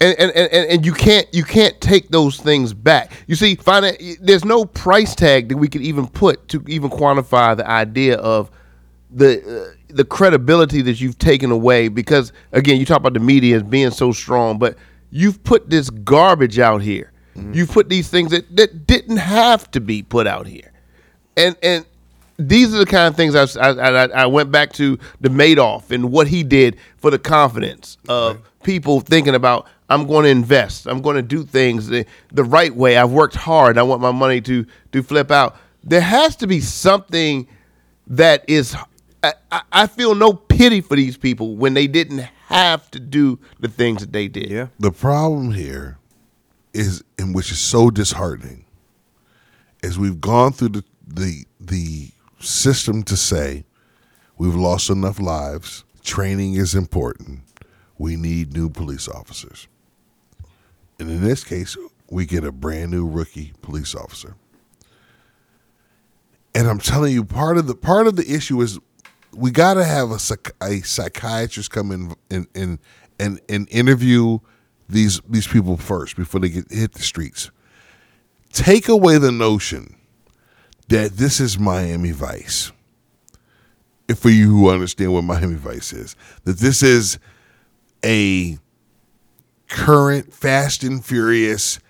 [0.00, 3.12] And, and, and, and and you can't you can't take those things back.
[3.28, 7.56] You see, finan- there's no price tag that we could even put to even quantify
[7.56, 8.50] the idea of
[9.10, 11.86] the uh, the credibility that you've taken away.
[11.86, 14.76] Because again, you talk about the media as being so strong, but
[15.10, 17.12] you've put this garbage out here.
[17.36, 17.52] Mm-hmm.
[17.52, 20.72] You've put these things that, that didn't have to be put out here,
[21.36, 21.84] and and
[22.38, 25.90] these are the kind of things I, I, I, I went back to the Madoff
[25.90, 30.86] and what he did for the confidence of people thinking about I'm going to invest,
[30.86, 32.96] I'm going to do things the, the right way.
[32.96, 33.78] I've worked hard.
[33.78, 35.56] I want my money to to flip out.
[35.84, 37.46] There has to be something
[38.08, 38.74] that is.
[39.22, 39.34] I-
[39.72, 44.00] I feel no pity for these people when they didn't have to do the things
[44.00, 44.50] that they did.
[44.50, 44.68] Yeah.
[44.78, 45.98] The problem here
[46.72, 48.64] is, and which is so disheartening,
[49.82, 53.64] is we've gone through the the the system to say
[54.36, 55.84] we've lost enough lives.
[56.02, 57.40] Training is important.
[57.98, 59.66] We need new police officers.
[60.98, 61.76] And in this case,
[62.10, 64.36] we get a brand new rookie police officer.
[66.54, 68.78] And I'm telling you, part of the part of the issue is
[69.36, 70.18] we got to have a,
[70.64, 72.78] a psychiatrist come in and, and
[73.18, 74.38] and and interview
[74.88, 77.50] these these people first before they get hit the streets.
[78.52, 79.96] Take away the notion
[80.88, 82.72] that this is Miami Vice.
[84.08, 87.18] If for you who understand what Miami Vice is, that this is
[88.04, 88.58] a
[89.68, 91.80] current Fast and Furious.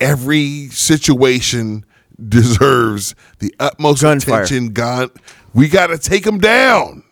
[0.00, 1.84] Every situation
[2.28, 4.42] deserves the utmost Gunfire.
[4.42, 4.72] attention.
[4.72, 5.10] God,
[5.54, 7.04] we got to take them down.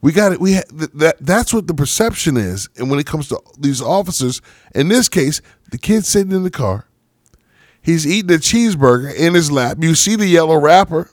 [0.00, 0.40] We got it.
[0.40, 1.16] We ha- th- that.
[1.20, 2.68] That's what the perception is.
[2.76, 4.42] And when it comes to these officers,
[4.74, 6.86] in this case, the kid sitting in the car.
[7.80, 9.78] He's eating a cheeseburger in his lap.
[9.80, 11.10] You see the yellow wrapper,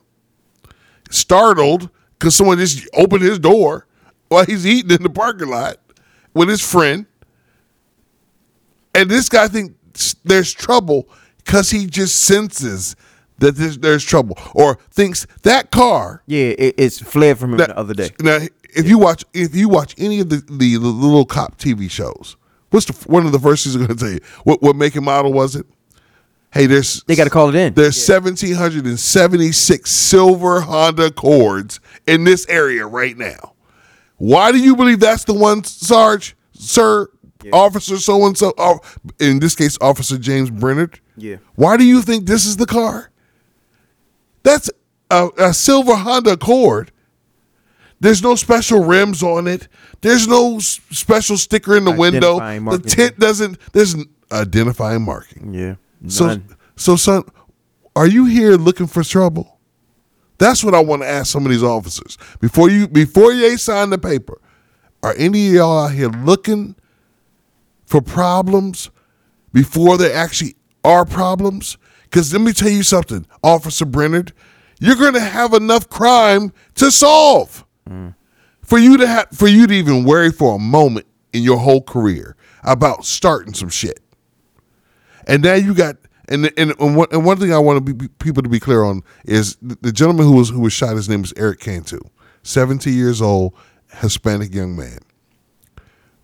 [1.09, 3.87] startled because someone just opened his door
[4.27, 5.77] while he's eating in the parking lot
[6.33, 7.05] with his friend.
[8.93, 12.95] And this guy thinks there's trouble because he just senses
[13.39, 17.67] that there's, there's trouble or thinks that car Yeah, it, it's fled from him now,
[17.67, 18.09] the other day.
[18.19, 18.39] Now,
[18.75, 22.37] if you watch if you watch any of the, the, the little cop TV shows,
[22.69, 24.19] what's the one of the first things I'm going to tell you?
[24.43, 25.65] What what make and model was it?
[26.51, 27.75] Hey, there's They gotta call it in.
[27.75, 33.53] There's 1,776 silver Honda Accords in this area right now.
[34.17, 37.07] Why do you believe that's the one, Sarge, sir,
[37.53, 38.53] officer, so and so?
[39.19, 40.99] In this case, Officer James Brennand.
[41.15, 41.37] Yeah.
[41.55, 43.08] Why do you think this is the car?
[44.43, 44.69] That's
[45.11, 46.91] a, a silver Honda Accord.
[47.99, 49.67] There's no special rims on it.
[50.01, 52.35] There's no s- special sticker in the window.
[52.39, 52.89] Identifying The marking.
[52.89, 53.57] tint doesn't.
[53.73, 55.53] There's n- identifying marking.
[55.53, 55.75] Yeah.
[56.07, 56.55] So, None.
[56.77, 57.23] so son,
[57.97, 59.59] are you here looking for trouble?
[60.37, 63.89] That's what I want to ask some of these officers before you before they sign
[63.89, 64.39] the paper.
[65.03, 66.75] Are any of y'all out here looking
[67.85, 68.89] for problems
[69.51, 71.77] before there actually are problems?
[72.09, 74.33] Because let me tell you something, Officer Brennand,
[74.79, 77.65] you're going to have enough crime to solve
[78.63, 81.81] for you to have for you to even worry for a moment in your whole
[81.81, 83.99] career about starting some shit.
[85.27, 85.97] And now you got
[86.27, 88.83] and and and one, and one thing I want to be, people to be clear
[88.83, 90.95] on is the, the gentleman who was who was shot.
[90.95, 91.99] His name is Erik Cantu,
[92.43, 93.53] seventy years old,
[94.01, 94.99] Hispanic young man.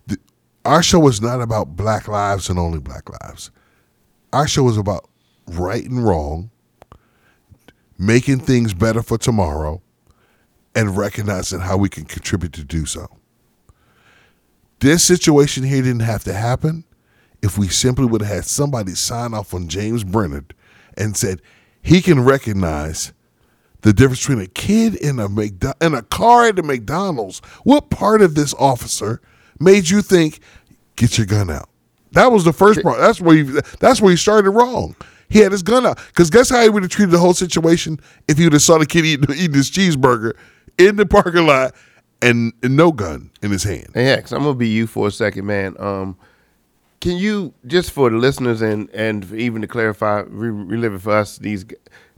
[0.06, 0.18] The,
[0.64, 3.50] our show is not about black lives and only black lives.
[4.32, 5.08] Our show is about
[5.46, 6.50] right and wrong,
[7.98, 9.82] making things better for tomorrow,
[10.74, 13.08] and recognizing how we can contribute to do so.
[14.80, 16.84] This situation here didn't have to happen
[17.42, 20.52] if we simply would have had somebody sign off on James Brennand
[20.98, 21.40] and said
[21.80, 23.12] he can recognize
[23.82, 27.38] the difference between a kid in a McDo- in a car at a McDonald's.
[27.64, 29.20] What part of this officer
[29.60, 30.40] made you think
[30.96, 31.68] get your gun out?
[32.12, 32.98] That was the first part.
[32.98, 33.60] That's where you.
[33.78, 34.96] That's where he started wrong.
[35.28, 37.98] He had his gun out because guess how he would have treated the whole situation
[38.28, 40.32] if he would have saw the kid eating, eating his cheeseburger
[40.78, 41.74] in the parking lot
[42.22, 43.88] and, and no gun in his hand.
[43.94, 45.74] Hey, Hex, I'm gonna be you for a second, man.
[45.78, 46.16] Um,
[47.00, 51.12] can you just for the listeners and and even to clarify, re- relive it for
[51.12, 51.38] us?
[51.38, 51.64] These,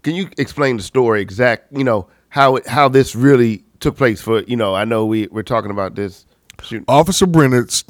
[0.02, 1.72] can you explain the story exact?
[1.72, 4.20] You know how it, how this really took place.
[4.20, 6.26] For you know, I know we we're talking about this.
[6.62, 7.84] Shoot, Officer Brennand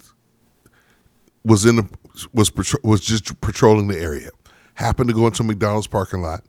[1.45, 1.89] was in the
[2.33, 4.31] was patro- was just patrolling the area.
[4.79, 6.45] Happened to go into a McDonald's parking lot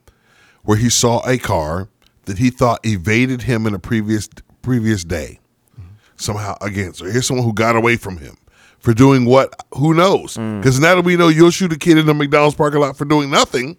[0.64, 1.88] where he saw a car
[2.26, 4.30] that he thought evaded him in a previous
[4.62, 5.40] previous day.
[6.16, 8.38] Somehow again, so here's someone who got away from him
[8.78, 9.56] for doing what?
[9.74, 10.36] Who knows?
[10.38, 10.62] Mm.
[10.62, 13.06] Because now that we know you'll shoot a kid in a McDonald's parking lot for
[13.06, 13.78] doing nothing,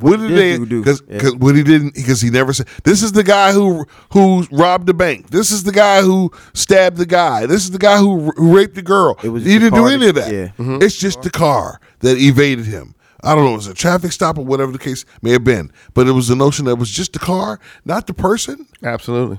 [0.00, 0.64] What did this they?
[0.64, 0.80] do?
[0.82, 1.28] Because Yeah.
[1.38, 2.66] what he didn't because he never said.
[2.82, 5.30] This is the guy who who robbed the bank.
[5.30, 7.46] This is the guy who stabbed the guy.
[7.46, 9.16] This is the guy who, who raped the girl.
[9.22, 10.48] It was he the didn't do any of that- yeah.
[10.80, 12.94] It's just the car that evaded him.
[13.26, 13.52] I don't know.
[13.52, 16.28] It was a traffic stop or whatever the case may have been, but it was
[16.28, 18.66] the notion that it was just the car, not the person.
[18.82, 19.38] Absolutely.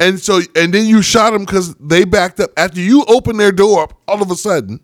[0.00, 3.50] And so, and then you shot them because they backed up after you opened their
[3.52, 3.98] door up.
[4.06, 4.80] All of a sudden,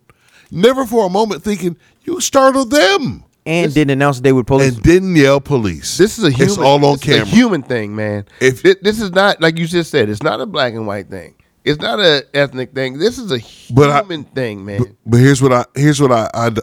[0.50, 4.74] never for a moment thinking you startled them and didn't announce the day with police.
[4.74, 5.96] and didn't yell police.
[5.96, 6.48] This is a human.
[6.48, 7.26] It's all on this a camera.
[7.26, 8.26] human thing, man.
[8.40, 11.08] If- Thi- this is not like you just said, it's not a black and white
[11.08, 11.34] thing.
[11.64, 12.98] It's not a ethnic thing.
[12.98, 13.38] This is a
[13.72, 14.78] But I- human thing, man.
[14.80, 16.62] But, but here's what I here's what I, I d-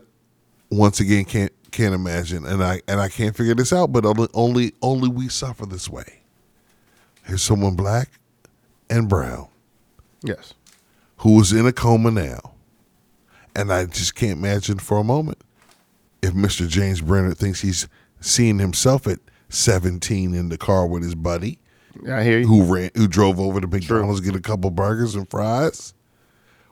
[0.70, 3.92] once again can't can't imagine, and I and I can't figure this out.
[3.92, 6.22] But only only only we suffer this way.
[7.26, 8.10] Here's someone black
[8.90, 9.48] and brown
[10.24, 10.54] yes.
[11.18, 12.54] who is in a coma now,
[13.56, 15.40] and I just can't imagine for a moment
[16.22, 16.68] if Mr.
[16.68, 17.88] James Brennand thinks he's
[18.20, 19.20] seeing himself at
[19.50, 21.60] 17 in the car with his buddy
[22.02, 22.48] Yeah, I hear you.
[22.48, 25.94] who ran who drove over to McDonald's get a couple burgers and fries.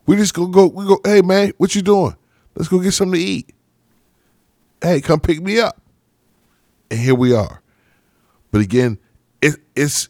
[0.05, 0.99] We just go go we go.
[1.05, 2.15] Hey man, what you doing?
[2.55, 3.53] Let's go get something to eat.
[4.81, 5.81] Hey, come pick me up.
[6.89, 7.61] And here we are.
[8.51, 8.99] But again,
[9.41, 10.09] it, it's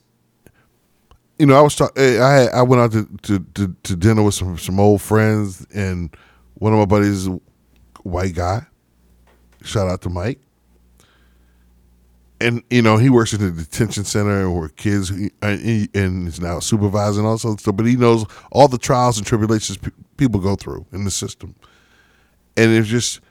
[1.40, 2.02] you know I was talking.
[2.02, 5.02] Eh, I had, I went out to, to, to, to dinner with some some old
[5.02, 6.16] friends, and
[6.56, 7.40] one of my buddies, is a
[8.04, 8.66] white guy.
[9.64, 10.40] Shout out to Mike
[12.42, 15.32] and you know he works in the detention center where kids and,
[15.96, 20.40] and now supervising also stuff but he knows all the trials and tribulations pe- people
[20.40, 21.56] go through in the system
[22.58, 23.22] and it's just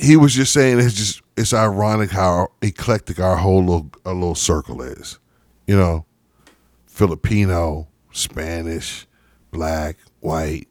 [0.00, 4.34] he was just saying it's just it's ironic how eclectic our whole little, our little
[4.34, 5.18] circle is
[5.66, 6.04] you know
[6.86, 9.06] filipino spanish
[9.50, 10.68] black white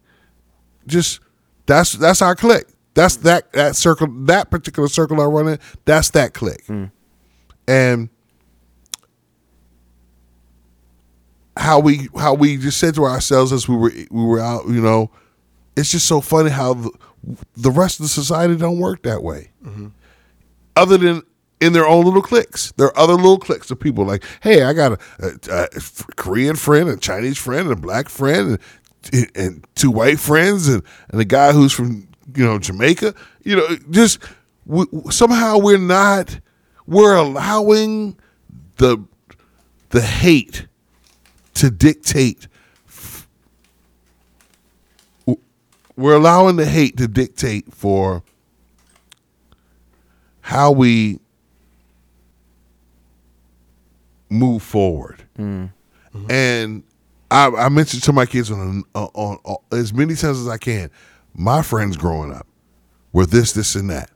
[0.88, 1.22] just
[1.70, 2.66] that's that's our clique.
[2.96, 3.24] That's hmm.
[3.24, 5.60] that that circle that particular circle I run in.
[5.86, 6.66] That's that clique.
[6.66, 6.86] Hmm.
[7.68, 8.10] And
[11.56, 14.82] how we how we just said to ourselves as we were we were out, you
[14.82, 15.12] know,
[15.78, 16.92] it's just so funny how the,
[17.56, 19.52] the rest of the society don't work that way.
[20.76, 21.24] Other than
[21.62, 24.74] in their own little cliques, there are other little cliques of people like, hey, I
[24.74, 25.00] got a,
[25.50, 28.60] a, a Korean friend, a Chinese friend, and a black friend,
[29.12, 33.14] and, and two white friends, and, and a guy who's from you know Jamaica.
[33.44, 34.20] You know, just
[34.66, 36.40] we, somehow we're not
[36.88, 38.18] we're allowing
[38.78, 38.98] the
[39.90, 40.68] the hate
[41.56, 42.48] to dictate.
[46.00, 48.24] We're allowing the hate to dictate for
[50.40, 51.20] how we
[54.30, 55.24] move forward.
[55.38, 56.32] Mm-hmm.
[56.32, 56.84] And
[57.30, 60.58] I, I mentioned to my kids on, uh, on, on, as many times as I
[60.58, 60.90] can,
[61.34, 62.48] my friends growing up
[63.12, 64.10] were this, this, and that.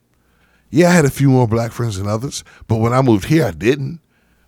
[0.70, 3.46] Yeah, I had a few more black friends than others, but when I moved here,
[3.46, 4.00] I didn't.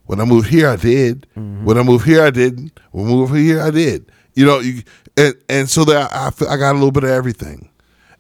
[0.06, 1.28] When I moved here, I did.
[1.36, 1.66] Mm-hmm.
[1.66, 2.80] When I moved here, I didn't.
[2.92, 4.10] When I moved here, I did.
[4.36, 4.84] You know, you,
[5.18, 7.70] and and so that I, I got a little bit of everything,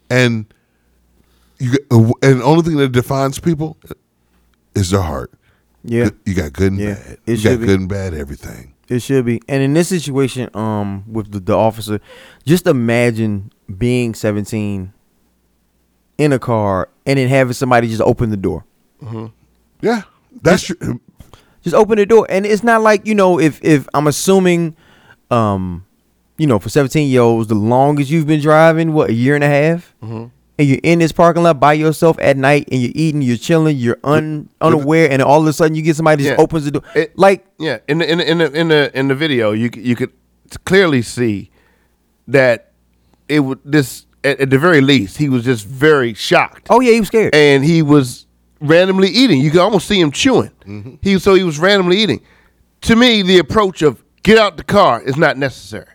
[0.09, 0.45] and
[1.59, 3.77] you and the only thing that defines people
[4.75, 5.31] is their heart.
[5.83, 7.17] yeah, You got good and Yeah, bad.
[7.25, 7.65] it you got be.
[7.67, 8.73] good and bad everything.
[8.87, 9.41] It should be.
[9.47, 11.99] And in this situation, um, with the, the officer,
[12.45, 14.93] just imagine being 17
[16.17, 18.63] in a car and then having somebody just open the door.
[19.81, 20.03] Yeah,
[20.41, 21.01] that's true.
[21.61, 22.27] Just open the door.
[22.29, 24.75] And it's not like, you know, if if I'm assuming
[25.31, 25.84] um,
[26.37, 29.43] you know, for 17 year olds, the longest you've been driving, what, a year and
[29.43, 29.93] a half?
[30.03, 30.25] Mm-hmm.
[30.57, 33.75] And you're in this parking lot by yourself at night and you're eating, you're chilling,
[33.77, 36.41] you're un, unaware, and all of a sudden you get somebody just Yeah.
[36.43, 36.83] opens the door.
[36.95, 39.69] It- like, Yeah, in the in the in the in the, in the video, you
[39.75, 40.11] you could
[40.63, 41.49] clearly see
[42.27, 42.71] that
[43.27, 46.91] it would this at, at the very least he was just very shocked, oh yeah,
[46.93, 47.35] he was scared.
[47.35, 48.25] and he was
[48.61, 49.41] randomly eating.
[49.41, 50.51] You could almost see him chewing.
[51.01, 52.21] He so he was randomly eating.
[52.81, 55.87] To me, the approach of get out the car is not necessary.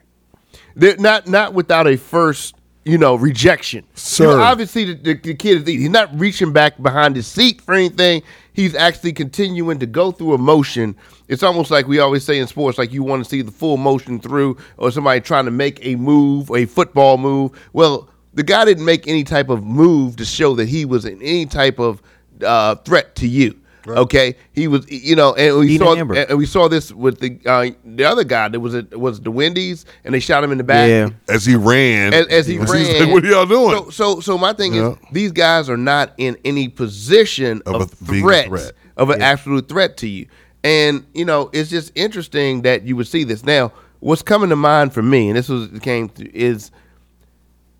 [0.80, 2.54] They're not not without a first
[2.86, 3.80] you know rejection.
[3.80, 4.40] You know, Sir.
[4.40, 5.80] obviously the, the, the kid is eating.
[5.82, 8.22] He's not reaching back behind his seat for anything.
[8.54, 10.96] He's actually continuing to go through a motion.
[11.28, 13.76] It's almost like we always say in sports, like you want to see the full
[13.76, 17.52] motion through, or somebody trying to make a move, a football move.
[17.74, 21.20] Well, the guy didn't make any type of move to show that he was in
[21.20, 22.00] any type of
[22.42, 23.59] uh, threat to you.
[23.86, 26.14] Okay, he was, you know, and we Eating saw, Amber.
[26.14, 29.30] and we saw this with the uh, the other guy that was it was the
[29.30, 31.10] Wendy's, and they shot him in the back Yeah.
[31.28, 33.00] As he ran, as, as he he's ran.
[33.04, 34.90] like, "What are y'all doing?" So, so, so my thing Yeah.
[34.90, 38.72] is, these guys are not in any position Of of, a- threat, threat.
[38.96, 40.26] of an absolute threat to you.
[40.62, 43.44] And you know, it's just interesting that you would see this.
[43.44, 46.70] Now, what's coming to mind for me, and this was came to, is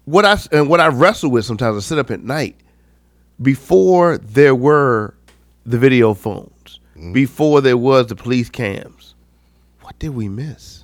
[0.07, 1.76] what I and what I wrestle with sometimes.
[1.76, 2.57] I sit up at night.
[3.42, 5.14] before there were
[5.66, 7.12] the video phones, Mm-hmm.
[7.12, 9.14] before there was the police cams,
[9.80, 10.82] what did we miss?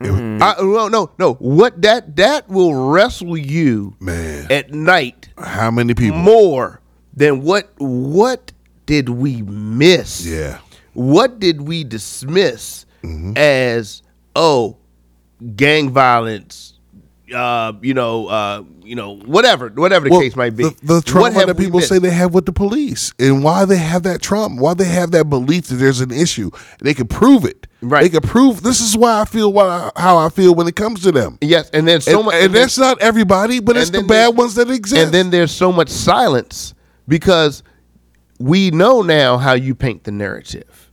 [0.00, 1.34] I, no, no, no.
[1.34, 4.46] What that that will wrestle you Man.
[4.50, 6.18] at night How many people?
[6.18, 6.80] more
[7.14, 8.52] than what what
[8.84, 10.26] did we miss?
[10.26, 10.58] Yeah.
[10.92, 13.32] What did we dismiss Mm-hmm.
[13.36, 14.02] as
[14.36, 14.76] oh
[15.56, 16.78] gang violence?
[17.34, 20.64] Uh, you know, uh, you know, whatever, whatever the Well, case might be.
[20.64, 23.64] The, the What trauma have that people say they have with the police and why
[23.64, 26.50] they have that trauma, why they have that belief that there's an issue.
[26.80, 27.66] They can prove it.
[27.80, 28.02] Right.
[28.02, 31.02] They can prove this is why I feel why, how I feel when it comes
[31.02, 31.38] to them.
[31.40, 34.54] Yes, and then so and, much, and that's not everybody, but it's the bad ones
[34.54, 35.02] that exist.
[35.02, 36.74] And then there's so much silence
[37.06, 37.62] because
[38.38, 40.90] we know now how you paint the narrative.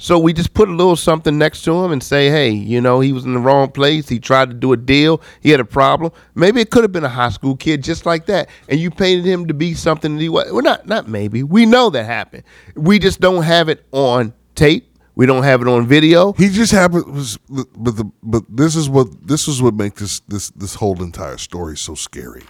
[0.00, 3.00] So we just put a little something next to him and say, hey, you know,
[3.00, 4.08] he was in the wrong place.
[4.08, 5.20] He tried to do a deal.
[5.40, 6.12] He had a problem.
[6.36, 8.48] Maybe it could have been a high school kid just like that.
[8.68, 10.52] And you painted him to be something that he was.
[10.52, 11.42] Well, not, not maybe.
[11.42, 12.44] We know that happened.
[12.76, 14.96] We just don't have it on tape.
[15.16, 16.32] We don't have it on video.
[16.34, 17.04] He just happened
[17.48, 21.38] but the but this is what this is what makes this this this whole entire
[21.38, 22.44] story so scary.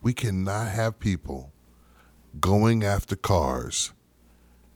[0.00, 1.50] We cannot have people
[2.38, 3.92] going after cars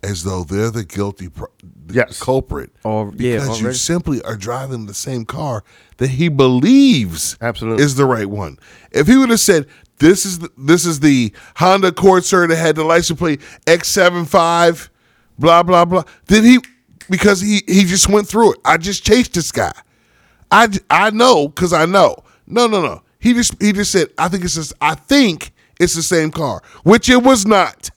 [0.03, 1.49] as though they're the guilty pro-
[1.87, 2.19] the Yes.
[2.21, 5.63] culprit Or- yeah, because you simply are driving the same car
[5.99, 7.85] that he believes Absolutely.
[7.85, 8.59] is the right one.
[8.91, 9.67] If he would have said
[9.99, 14.89] this is the, this is the Honda Accord sir that had the license plate X75
[15.39, 16.59] blah blah blah then he
[17.11, 18.59] because he he just went through it.
[18.65, 19.73] I just chased this guy.
[20.51, 22.17] I, I know because I know.
[22.47, 23.03] No, no, no.
[23.19, 26.63] He just he just said I think it's just I think it's the same car,
[26.85, 27.91] which it was not.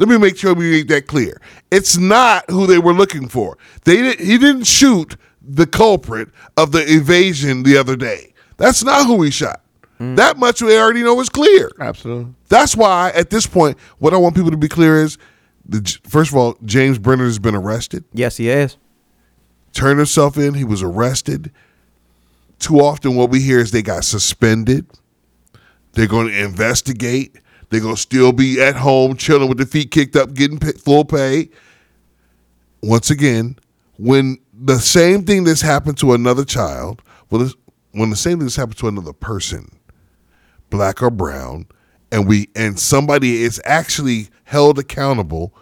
[0.00, 1.42] Let me make sure we make that clear.
[1.70, 3.58] It's not who they were looking for.
[3.84, 8.32] They did, he didn't shoot the culprit of the evasion the other day.
[8.56, 9.60] That's not who he shot.
[10.00, 10.16] Mm.
[10.16, 11.70] That much we already know is clear.
[11.78, 12.32] Absolutely.
[12.48, 15.18] That's why at this point, what I want people to be clear is,
[15.66, 18.78] the, first of all, James Brennand has been arrested Yes, he has.
[19.74, 20.54] turned himself in.
[20.54, 21.52] He was arrested.
[22.58, 24.86] Too often, what we hear is they got suspended.
[25.92, 27.36] They're going to investigate.
[27.70, 31.04] They're going to still be at home, chilling with their feet kicked up, getting full
[31.04, 31.48] pay.
[32.82, 33.56] Once again,
[33.96, 38.78] when the same thing that's happened to another child, when the same thing that's happened
[38.78, 39.70] to another person,
[40.68, 41.66] black or brown,
[42.10, 45.54] and we and somebody is actually held accountable,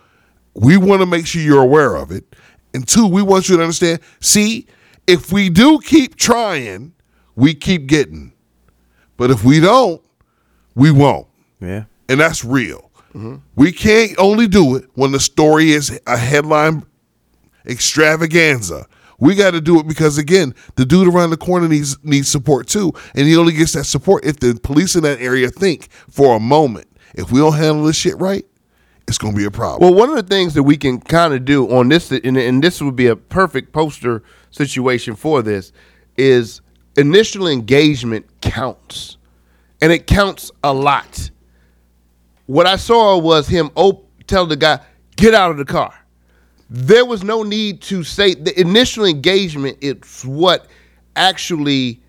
[0.54, 2.24] we want to make sure you're aware of it.
[2.72, 4.00] And two, we want you to understand.
[4.20, 4.66] See,
[5.06, 6.94] if we do keep trying,
[7.36, 8.32] we keep getting.
[9.16, 10.02] But if we don't,
[10.74, 11.26] we won't.
[11.60, 11.84] Yeah.
[12.08, 12.90] And that's real.
[13.56, 16.84] We can't only do it when the story is a headline
[17.66, 18.86] extravaganza.
[19.18, 22.68] We got to do it because again, the dude around the corner needs needs support
[22.68, 26.36] too, and he only gets that support if the police in that area think for
[26.36, 26.86] a moment.
[27.14, 28.46] If we don't handle this shit right,
[29.08, 29.90] it's gonna be a problem.
[29.90, 32.62] Well, one of the things that we can kind of do on this, and, and
[32.62, 35.72] this would be a perfect poster situation for this,
[36.16, 36.60] is
[36.96, 39.16] initial engagement counts,
[39.80, 41.30] and it counts a lot.
[42.48, 44.80] What I saw was him op- tell the guy,
[45.16, 45.92] "Get out of the car."
[46.70, 49.76] There was no need to say the initial engagement.
[49.82, 50.66] It's what
[51.14, 52.00] actually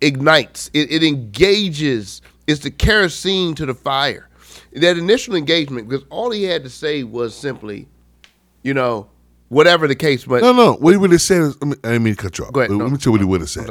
[0.00, 0.70] ignites.
[0.72, 2.22] It, it engages.
[2.46, 4.28] It's the kerosene to the fire.
[4.72, 7.88] That initial engagement, because all he had to say was simply,
[8.62, 9.08] you know,
[9.48, 10.24] whatever the case.
[10.24, 10.74] But no, no.
[10.74, 12.52] What he would have said is, I, mean, I mean to cut you off.
[12.52, 12.88] Go ahead, Let no.
[12.88, 13.70] me tell you what he would have said.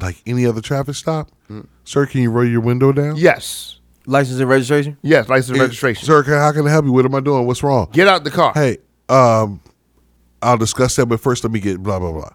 [0.00, 1.66] Like any other traffic stop, mm.
[1.84, 3.16] sir, can you roll your window down?
[3.16, 3.77] yes,
[4.08, 4.96] License and registration.
[5.02, 6.04] yes, license Eh, registration.
[6.06, 6.92] Sir, can, how can I help you?
[6.92, 7.46] What am I doing?
[7.46, 7.88] What's wrong?
[7.92, 8.52] Get out the car.
[8.54, 8.78] hey,
[9.10, 9.60] um,
[10.40, 12.30] I'll discuss that, but first let me get blah blah blah.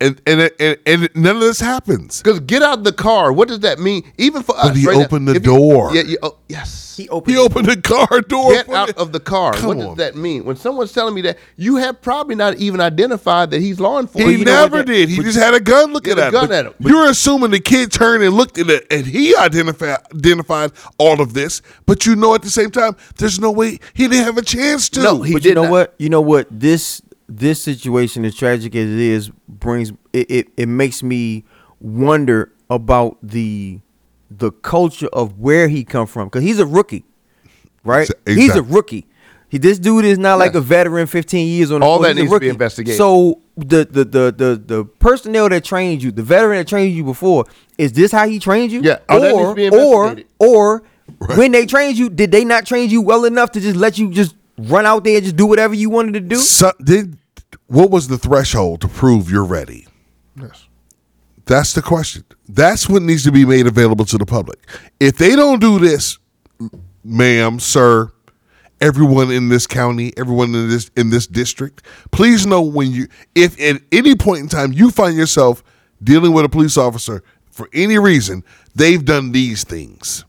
[0.00, 2.22] And and and, and none of this happens.
[2.22, 3.32] Because get out of the car.
[3.32, 4.04] What does that mean?
[4.16, 5.90] Even for us, he right now, opened the if you- door.
[5.94, 6.84] yeah, you, oh, yes.
[6.96, 7.36] He opened.
[7.36, 8.52] He opened the car door.
[8.52, 8.94] Get out me.
[8.96, 9.52] of the car.
[9.54, 10.44] Come what does that mean?
[10.44, 14.32] When someone's telling me that, you have probably not even identified that he's law enforcement.
[14.32, 15.08] He you never that- did.
[15.08, 16.74] He just had a gun looking at a gun But at him.
[16.80, 21.20] But- You're assuming the kid turned and looked at it, and he identified identified all
[21.20, 21.60] of this.
[21.86, 24.88] But you know, at the same time, there's no way he didn't have a chance
[24.90, 25.02] to.
[25.02, 25.70] No, he but did you know not.
[25.72, 25.94] what?
[25.98, 26.46] You know what?
[26.50, 31.44] This this situation, as tragic as it is, brings it, it, it makes me
[31.80, 33.80] wonder about the
[34.30, 37.04] the culture of where he come from because he's a rookie,
[37.84, 38.08] right?
[38.26, 39.06] Exa- He's a rookie.
[39.50, 40.56] He, this dude is not like Yes.
[40.56, 42.98] a veteran, fifteen years on the All that needs to be investigated.
[42.98, 47.04] So the, the the the the personnel that trained you, the veteran that trained you
[47.04, 47.46] before,
[47.78, 48.82] is this how he trained you?
[48.82, 50.82] Yeah, all that needs or to be or or
[51.36, 54.10] when they trained you, did they not train you well enough to just let you
[54.10, 56.36] just run out there and just do whatever you wanted to do?
[56.36, 57.16] So, did
[57.66, 59.86] what was the threshold to prove you're ready?
[60.40, 60.66] Yes.
[61.46, 62.24] That's the question.
[62.48, 64.58] That's what needs to be made available to the public.
[65.00, 66.18] If they don't do this,
[67.04, 68.10] ma'am, sir,
[68.80, 73.58] everyone in this county, everyone in this in this district, please know when you if
[73.60, 75.62] at any point in time you find yourself
[76.02, 78.44] dealing with a police officer for any reason,
[78.74, 80.24] they've done these things.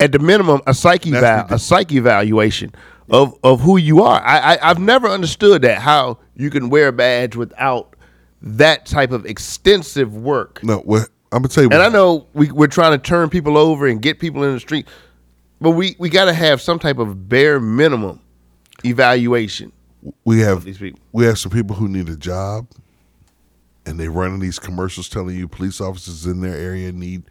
[0.00, 2.72] at the minimum a psyche val- a psyche evaluation
[3.10, 4.20] of of who you are.
[4.22, 7.96] I, I I've never understood that how you can wear a badge without
[8.42, 10.62] that type of extensive work.
[10.62, 11.70] No, what I'm gonna tell you.
[11.70, 14.52] And what I know we, we're trying to turn people over and get people in
[14.52, 14.86] the street,
[15.60, 18.20] but we, we got to have some type of bare minimum
[18.84, 19.72] evaluation.
[20.24, 21.00] we have these people.
[21.12, 22.66] we have some people who need a job,
[23.86, 27.22] and they're running these commercials telling you police officers in their area need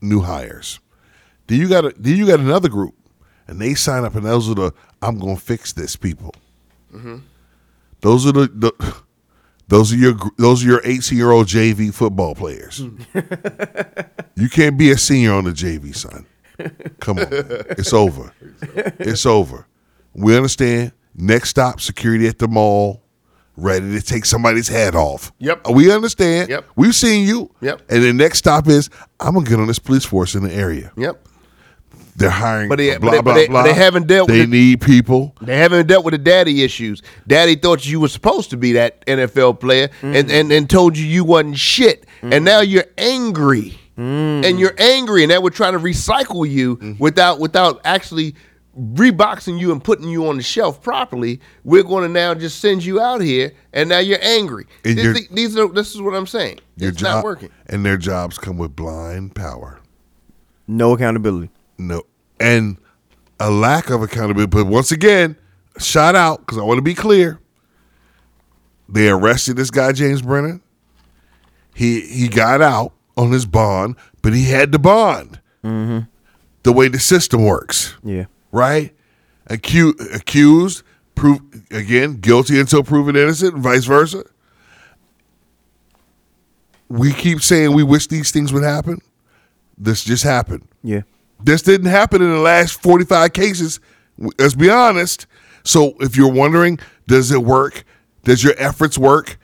[0.00, 0.80] new hires.
[1.46, 2.94] Then you got a, then you got another group,
[3.50, 4.72] and they sign up, and those are the
[5.02, 6.34] I'm gonna fix this people.
[8.00, 8.96] Those are the, the
[9.68, 12.78] those are your those are your 18 year old JV football players.
[14.36, 16.26] you can't be a senior on the JV, son.
[17.00, 17.64] Come on, man.
[17.70, 18.32] it's over.
[19.00, 19.66] It's over.
[20.14, 20.92] We understand.
[21.14, 23.02] Next stop, security at the mall,
[23.56, 25.32] ready to take somebody's head off.
[25.38, 25.68] Yep.
[25.68, 26.48] Uh, we understand.
[26.48, 26.66] Yep.
[26.76, 27.52] We've seen you.
[27.60, 27.82] Yep.
[27.88, 30.92] And the next stop is I'm gonna get on this police force in the area.
[30.96, 31.26] Yep.
[32.20, 32.68] They're hiring.
[32.68, 33.62] But they- for but blah but they- blah.
[33.64, 34.50] they haven't dealt They with it.
[34.50, 35.34] need people.
[35.40, 37.02] They haven't dealt with the daddy issues.
[37.26, 40.14] Daddy thought you were supposed to be that NFL player mm-hmm.
[40.14, 42.06] and, and, and told you you wasn't shit.
[42.22, 42.44] And mm-hmm.
[42.44, 43.78] now you're angry.
[43.98, 44.44] Mm-hmm.
[44.44, 48.34] And you're angry and that we're trying to recycle you without without actually
[48.78, 51.40] reboxing you and putting you on the shelf properly.
[51.64, 54.66] We're going to now just send you out here and now you're angry.
[54.84, 56.60] And This- you're- these are this is what I'm saying.
[56.76, 57.50] Your it's job not working.
[57.66, 59.80] and their jobs come with blind power.
[60.66, 61.50] No accountability.
[61.78, 62.02] No,
[62.40, 62.76] and
[63.38, 64.50] a lack of accountability.
[64.50, 65.36] But once again,
[65.78, 67.38] shout out because I want to be clear.
[68.88, 70.60] They arrested this guy James Brennand.
[71.74, 75.38] He he got out on his bond, but he had the bond.
[75.62, 76.00] Mm-hmm.
[76.62, 78.24] The way the system works, Yeah.
[78.52, 78.92] right?
[79.46, 80.82] Accused,
[81.14, 84.24] prove again guilty until proven innocent, and vice versa.
[86.88, 89.00] We keep saying we wish these things would happen.
[89.78, 90.66] This just happened.
[90.82, 91.02] Yeah.
[91.42, 93.80] This didn't happen in the last 45 cases.
[94.38, 95.26] Let's be honest.
[95.64, 97.84] So if you're wondering, does it work?
[98.24, 99.38] Does your efforts work?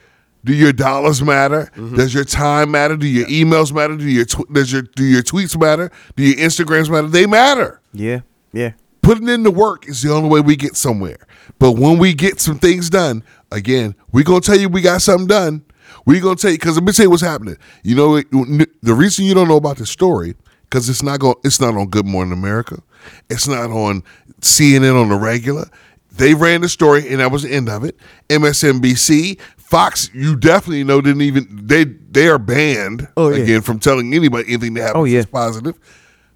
[0.44, 1.70] Do your dollars matter?
[1.74, 1.96] Mm-hmm.
[1.96, 2.96] Does your time matter?
[2.96, 3.96] Do your emails matter?
[3.96, 5.90] Do your tw- does your do your tweets matter?
[6.14, 7.08] Do your Instagrams matter?
[7.08, 7.80] They matter.
[7.92, 8.20] Yeah.
[8.52, 8.72] Yeah.
[9.02, 11.26] Putting in the work is the only way we get somewhere.
[11.58, 15.26] But when we get some things done, again, we gonna tell you we got something
[15.26, 15.64] done.
[16.04, 17.56] We gonna tell you because let me tell you what's happening.
[17.82, 20.36] You know the reason you don't know about the story
[20.76, 21.36] because it's not going.
[21.42, 22.82] It's not on Good Morning America.
[23.30, 24.02] It's not on
[24.42, 25.70] CNN on the regular.
[26.12, 27.96] They ran the story and that was the end of it.
[28.28, 33.42] MSNBC, Fox, you definitely know didn't even they they are banned Oh, yeah.
[33.42, 35.20] again from telling anybody anything that happens Oh, yeah.
[35.20, 35.78] is positive.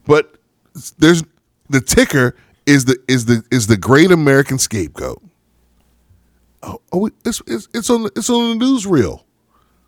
[0.07, 0.37] But
[0.99, 1.23] there's
[1.69, 2.35] the ticker
[2.65, 5.23] is the is the is the great American scapegoat.
[6.63, 9.23] Oh, oh it's, it's it's on the, it's on the newsreel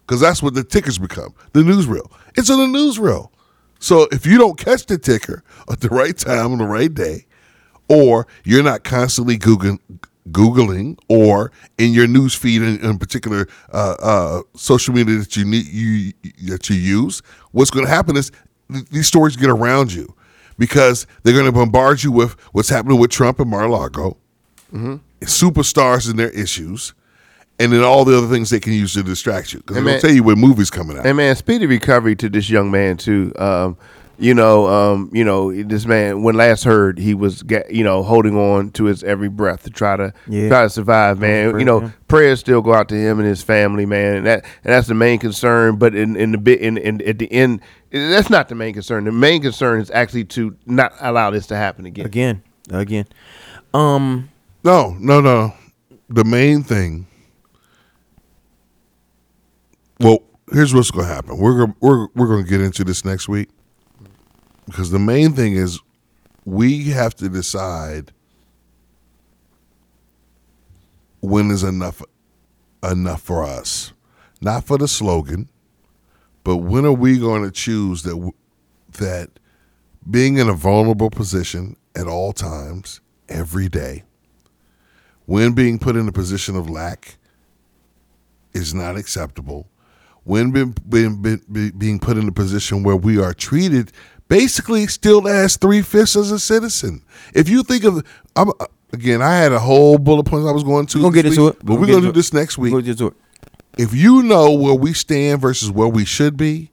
[0.06, 2.10] because that's what the tickers become the newsreel.
[2.36, 3.30] It's on the newsreel.
[3.82, 7.26] So if you don't catch the ticker at the right time on the right day,
[7.88, 9.80] or you're not constantly googling
[10.30, 15.44] googling or in your news feed in, in particular uh, uh, social media that you
[15.44, 16.12] need you
[16.46, 18.30] that you use, what's going to happen is
[18.72, 20.14] th- these stories get around you
[20.58, 24.16] because they're going to bombard you with what's happening with Trump and Mar-a-Lago,
[25.22, 26.94] superstars and their issues,
[27.58, 29.60] and then all the other things they can use to distract you.
[29.60, 30.00] Because Hey, they'll man.
[30.00, 31.06] tell you when movies coming out.
[31.06, 33.32] And man, speedy recovery to this young man too.
[33.38, 33.76] Um,
[34.18, 36.22] you know, um, you know, this man.
[36.22, 39.70] When last heard, he was, ga- you know, holding on to his every breath to
[39.70, 40.48] try to Yeah.
[40.48, 41.18] try to survive.
[41.18, 41.90] Man, for you know, yeah.
[42.06, 44.16] prayers still go out to him and his family, man.
[44.18, 45.76] And that and that's the main concern.
[45.76, 49.04] But in in the bit in, in at the end, that's not the main concern.
[49.04, 52.06] The main concern is actually to not allow this to happen again.
[52.06, 52.42] Again.
[52.70, 53.06] Again.
[53.74, 54.28] Um.
[54.62, 55.52] No, no, no.
[56.08, 57.06] The main thing.
[60.02, 60.20] Well,
[60.52, 61.38] here's what's going to happen.
[61.38, 63.50] We're gonna, we're we're going to get into this next week
[64.66, 65.80] because the main thing is
[66.44, 68.12] we have to decide
[71.20, 72.02] when is enough
[72.82, 73.92] enough for us.
[74.40, 75.48] Not for the slogan,
[76.44, 78.32] but when are we going to choose that
[78.94, 79.30] that
[80.10, 84.04] being in a vulnerable position at all times every day
[85.26, 87.18] when being put in a position of lack
[88.54, 89.68] is not acceptable,
[90.24, 91.20] when being, being,
[91.50, 93.92] being, being put in a position where we are treated
[94.28, 97.02] basically still as three fifths as a citizen.
[97.34, 98.02] If you think of,
[98.36, 98.50] I'm,
[98.92, 100.98] again, I had a whole bullet points I was going to.
[100.98, 101.64] We're gonna get this into week, it.
[101.66, 103.14] but We're we're gonna gonna do into this next week Go to it.
[103.78, 106.70] if you know where we stand versus where we should be,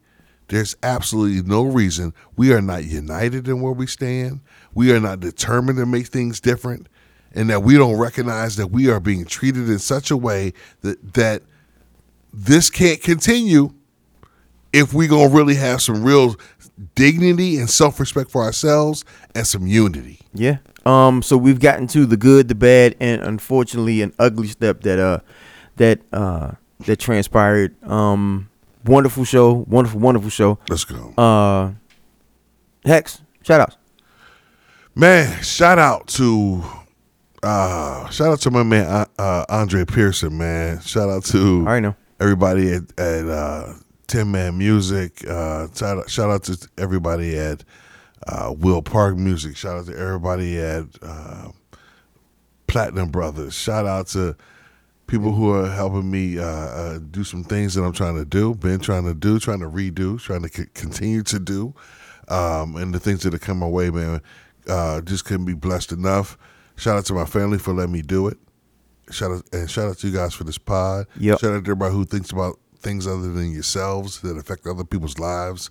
[0.48, 4.40] there's absolutely no reason we are not united in where we stand.
[4.74, 6.88] We are not determined to make things different,
[7.34, 11.14] and that we don't recognize that we are being treated in such a way that
[11.16, 11.44] that
[12.34, 13.74] this can't continue
[14.74, 16.36] if we gonna really have some real
[16.96, 19.04] dignity and self respect for ourselves
[19.36, 20.20] and some unity.
[20.34, 20.58] Yeah.
[20.86, 21.22] Um.
[21.22, 25.20] So we've gotten to the good, the bad, and unfortunately an ugly step that uh
[25.78, 26.52] that uh
[26.86, 27.82] that transpired.
[27.84, 28.50] Um.
[28.86, 29.66] Wonderful show.
[29.68, 30.60] Wonderful, wonderful show.
[30.70, 31.14] Let's go.
[31.18, 31.72] Uh.
[32.86, 33.22] Hex.
[33.44, 33.78] Shout outs.
[34.96, 36.64] Man, shout out to
[37.42, 40.82] uh shout out to my man uh, uh Andre Pearson, man.
[40.82, 41.96] Shout out to All right now.
[42.20, 43.74] Everybody at, at uh
[44.08, 45.26] Tin Man Music.
[45.28, 47.64] Uh shout out, shout out to everybody at
[48.28, 49.58] uh Will Park Music.
[49.58, 51.50] Shout out to everybody at uh
[52.68, 53.56] Platinum Brothers.
[53.56, 54.36] Shout out to
[55.08, 58.54] people who are helping me uh, uh, do some things that I'm trying to do,
[58.54, 61.74] been trying to do, trying to redo, trying to c- continue to do,
[62.28, 64.22] um, and the things that have come my way, man.
[64.68, 66.38] Uh, just couldn't be blessed enough.
[66.76, 68.38] Shout out to my family for letting me do it.
[69.12, 71.08] Shout out and shout out to you guys for this pod.
[71.18, 71.40] Yep.
[71.40, 75.20] Shout out to everybody who thinks about things other than yourselves that affect other people's
[75.20, 75.70] lives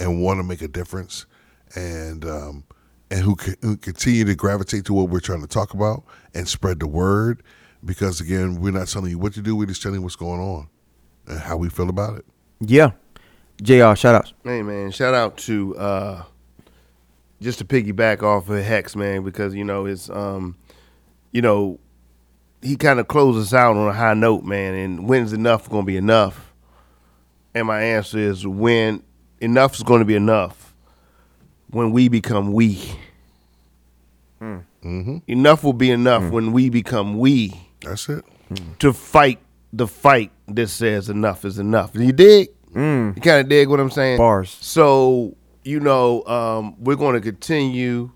[0.00, 1.26] and want to make a difference,
[1.74, 2.64] and um,
[3.10, 6.04] and who, co- who continue to gravitate to what we're trying to talk about
[6.34, 7.42] and spread the word.
[7.84, 10.40] Because again, we're not telling you what to do; we're just telling you what's going
[10.40, 10.68] on
[11.26, 12.24] and how we feel about it.
[12.60, 12.92] Yeah.
[13.62, 13.94] Jr.
[13.94, 14.32] Shout outs.
[14.42, 16.24] Hey man, shout out to uh
[17.40, 20.56] just to piggyback off of Hex, man, because you know it's um
[21.30, 21.78] you know
[22.64, 25.82] he kind of closes us out on a high note, man, and when's enough going
[25.82, 26.52] to be enough?
[27.54, 29.02] And my answer is when
[29.40, 30.74] enough is going to be enough
[31.70, 32.74] when we become we.
[34.38, 34.58] Hmm.
[34.82, 35.18] Mm-hmm.
[35.28, 36.30] Enough will be enough hmm.
[36.30, 38.24] when we become we That's it.
[38.48, 38.72] Hmm.
[38.78, 39.40] to fight
[39.72, 41.90] the fight that says enough is enough.
[41.94, 42.48] You dig?
[43.14, 44.18] You kind of dig what I'm saying?
[44.18, 44.50] Bars.
[44.60, 48.10] So you know, um, we're going to continue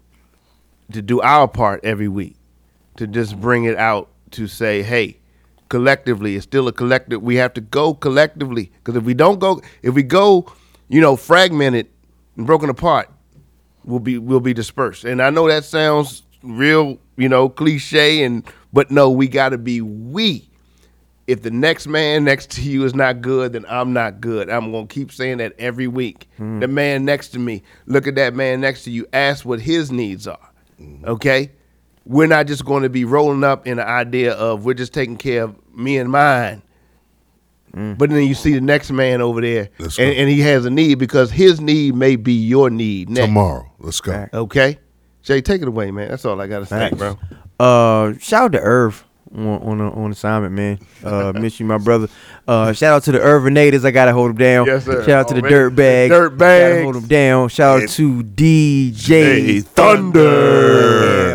[0.93, 2.37] to do our part every week
[2.97, 5.19] to just bring it out to say, hey,
[5.69, 7.23] collectively, it's still a collective.
[7.23, 10.51] We have to go collectively because if we don't go, if we go,
[10.89, 11.89] you know, fragmented
[12.37, 13.11] and broken apart,
[13.85, 15.05] we'll be we'll be dispersed.
[15.05, 19.59] And I know that sounds real, you know, cliche, and but no, we got to
[19.59, 20.49] be we
[21.29, 24.49] if the next man next to you is not good, then I'm not good.
[24.49, 26.27] I'm gonna keep saying that every week.
[26.39, 26.59] Hmm.
[26.59, 29.93] The man next to me, look at that man next to you, ask what his
[29.93, 30.51] needs are.
[30.79, 31.05] Hmm.
[31.05, 31.53] Okay?
[32.09, 35.45] We're not just gonna be rolling up in the idea of we're just taking care
[35.45, 36.63] of me and mine.
[37.73, 40.97] But then you see the next man over there and, and he has a need
[40.97, 43.27] because his need may be your need next.
[43.27, 44.11] Tomorrow, let's go.
[44.11, 44.35] Fact.
[44.35, 44.79] Okay?
[45.23, 46.09] Jay, take it away, man.
[46.09, 46.97] That's all I gotta say, Facts.
[46.97, 47.19] bro.
[47.61, 49.05] Uh, shout out to Irv
[49.37, 50.79] on on, on assignment, man.
[51.05, 52.09] Uh, miss you, my brother.
[52.49, 53.85] Uh, shout out to the Irvinators.
[53.85, 54.67] I gotta hold them down.
[54.67, 55.03] Yes, sir.
[55.05, 55.55] Shout out to the Already.
[55.55, 56.11] dirt bag.
[56.11, 57.49] Dirt Gotta hold them down.
[57.51, 60.23] Shout out And- to DJ Hey, Thunder.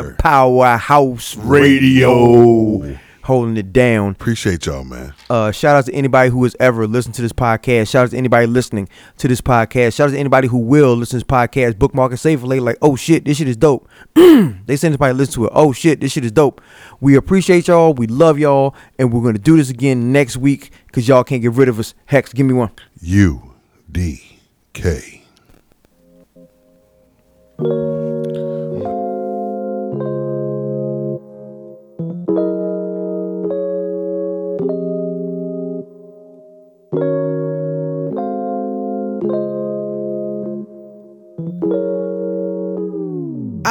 [0.09, 2.77] Yeah, Powerhouse Radio.
[2.77, 2.99] Radio.
[3.23, 4.11] Holding it down.
[4.11, 5.13] Appreciate y'all, man.
[5.29, 7.89] Uh, shout out to anybody who has ever listened to this podcast.
[7.89, 8.87] Shout out to anybody listening
[9.17, 9.95] to this podcast.
[9.95, 11.77] Shout out to anybody who will listen to this podcast.
[11.77, 12.61] Bookmark and save it later.
[12.61, 13.85] Like, oh shit, this shit is dope.
[14.13, 15.51] they send somebody to listen to it.
[15.53, 16.61] Oh shit, this shit is dope.
[17.01, 17.93] We appreciate y'all.
[17.93, 21.51] We love y'all, and we're gonna do this again next week because y'all can't get
[21.51, 21.95] rid of us.
[22.05, 22.71] Hex, give me one.
[23.01, 23.55] U
[23.91, 24.39] D
[24.71, 25.25] K.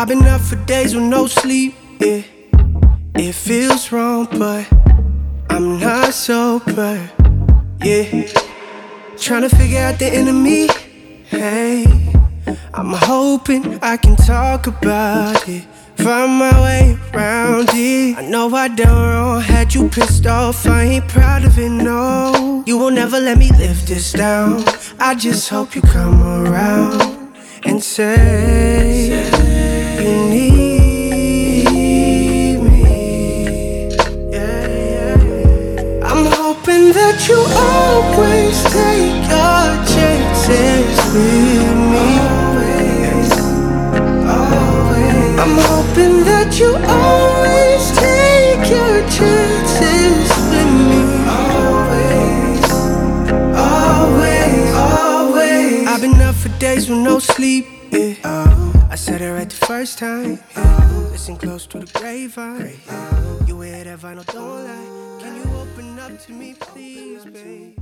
[0.02, 1.76] I've been up for days with no sleep.
[2.00, 2.22] Yeah,
[3.14, 4.66] it feels wrong, but
[5.48, 7.08] I'm not sober.
[7.84, 8.26] Yeah,
[9.16, 10.66] trying to figure out the enemy.
[11.26, 11.84] Hey,
[12.74, 15.62] I'm hoping I can talk about it.
[15.94, 18.18] Find my way around it.
[18.18, 20.66] I know I done wrong, had you pissed off.
[20.66, 22.64] I ain't proud of it, no.
[22.66, 24.64] You will never let me live this down.
[24.98, 29.41] I just hope you come around and say
[30.02, 31.64] you need
[32.60, 32.82] me.
[36.02, 37.38] I'm hoping that you
[37.70, 42.08] always take your chances with me.
[45.42, 51.02] I'm hoping that you always take your chances with me.
[51.38, 52.64] Always,
[53.56, 55.86] always, always.
[55.88, 57.66] I've been up for days with no sleep.
[57.90, 58.81] Yeah.
[58.92, 60.38] I said it right the first time.
[60.54, 61.08] Yeah.
[61.10, 62.76] Listen close to the grapevine.
[63.46, 65.18] You hear that vinyl, don't lie.
[65.18, 67.81] Can you open up to me, please, baby?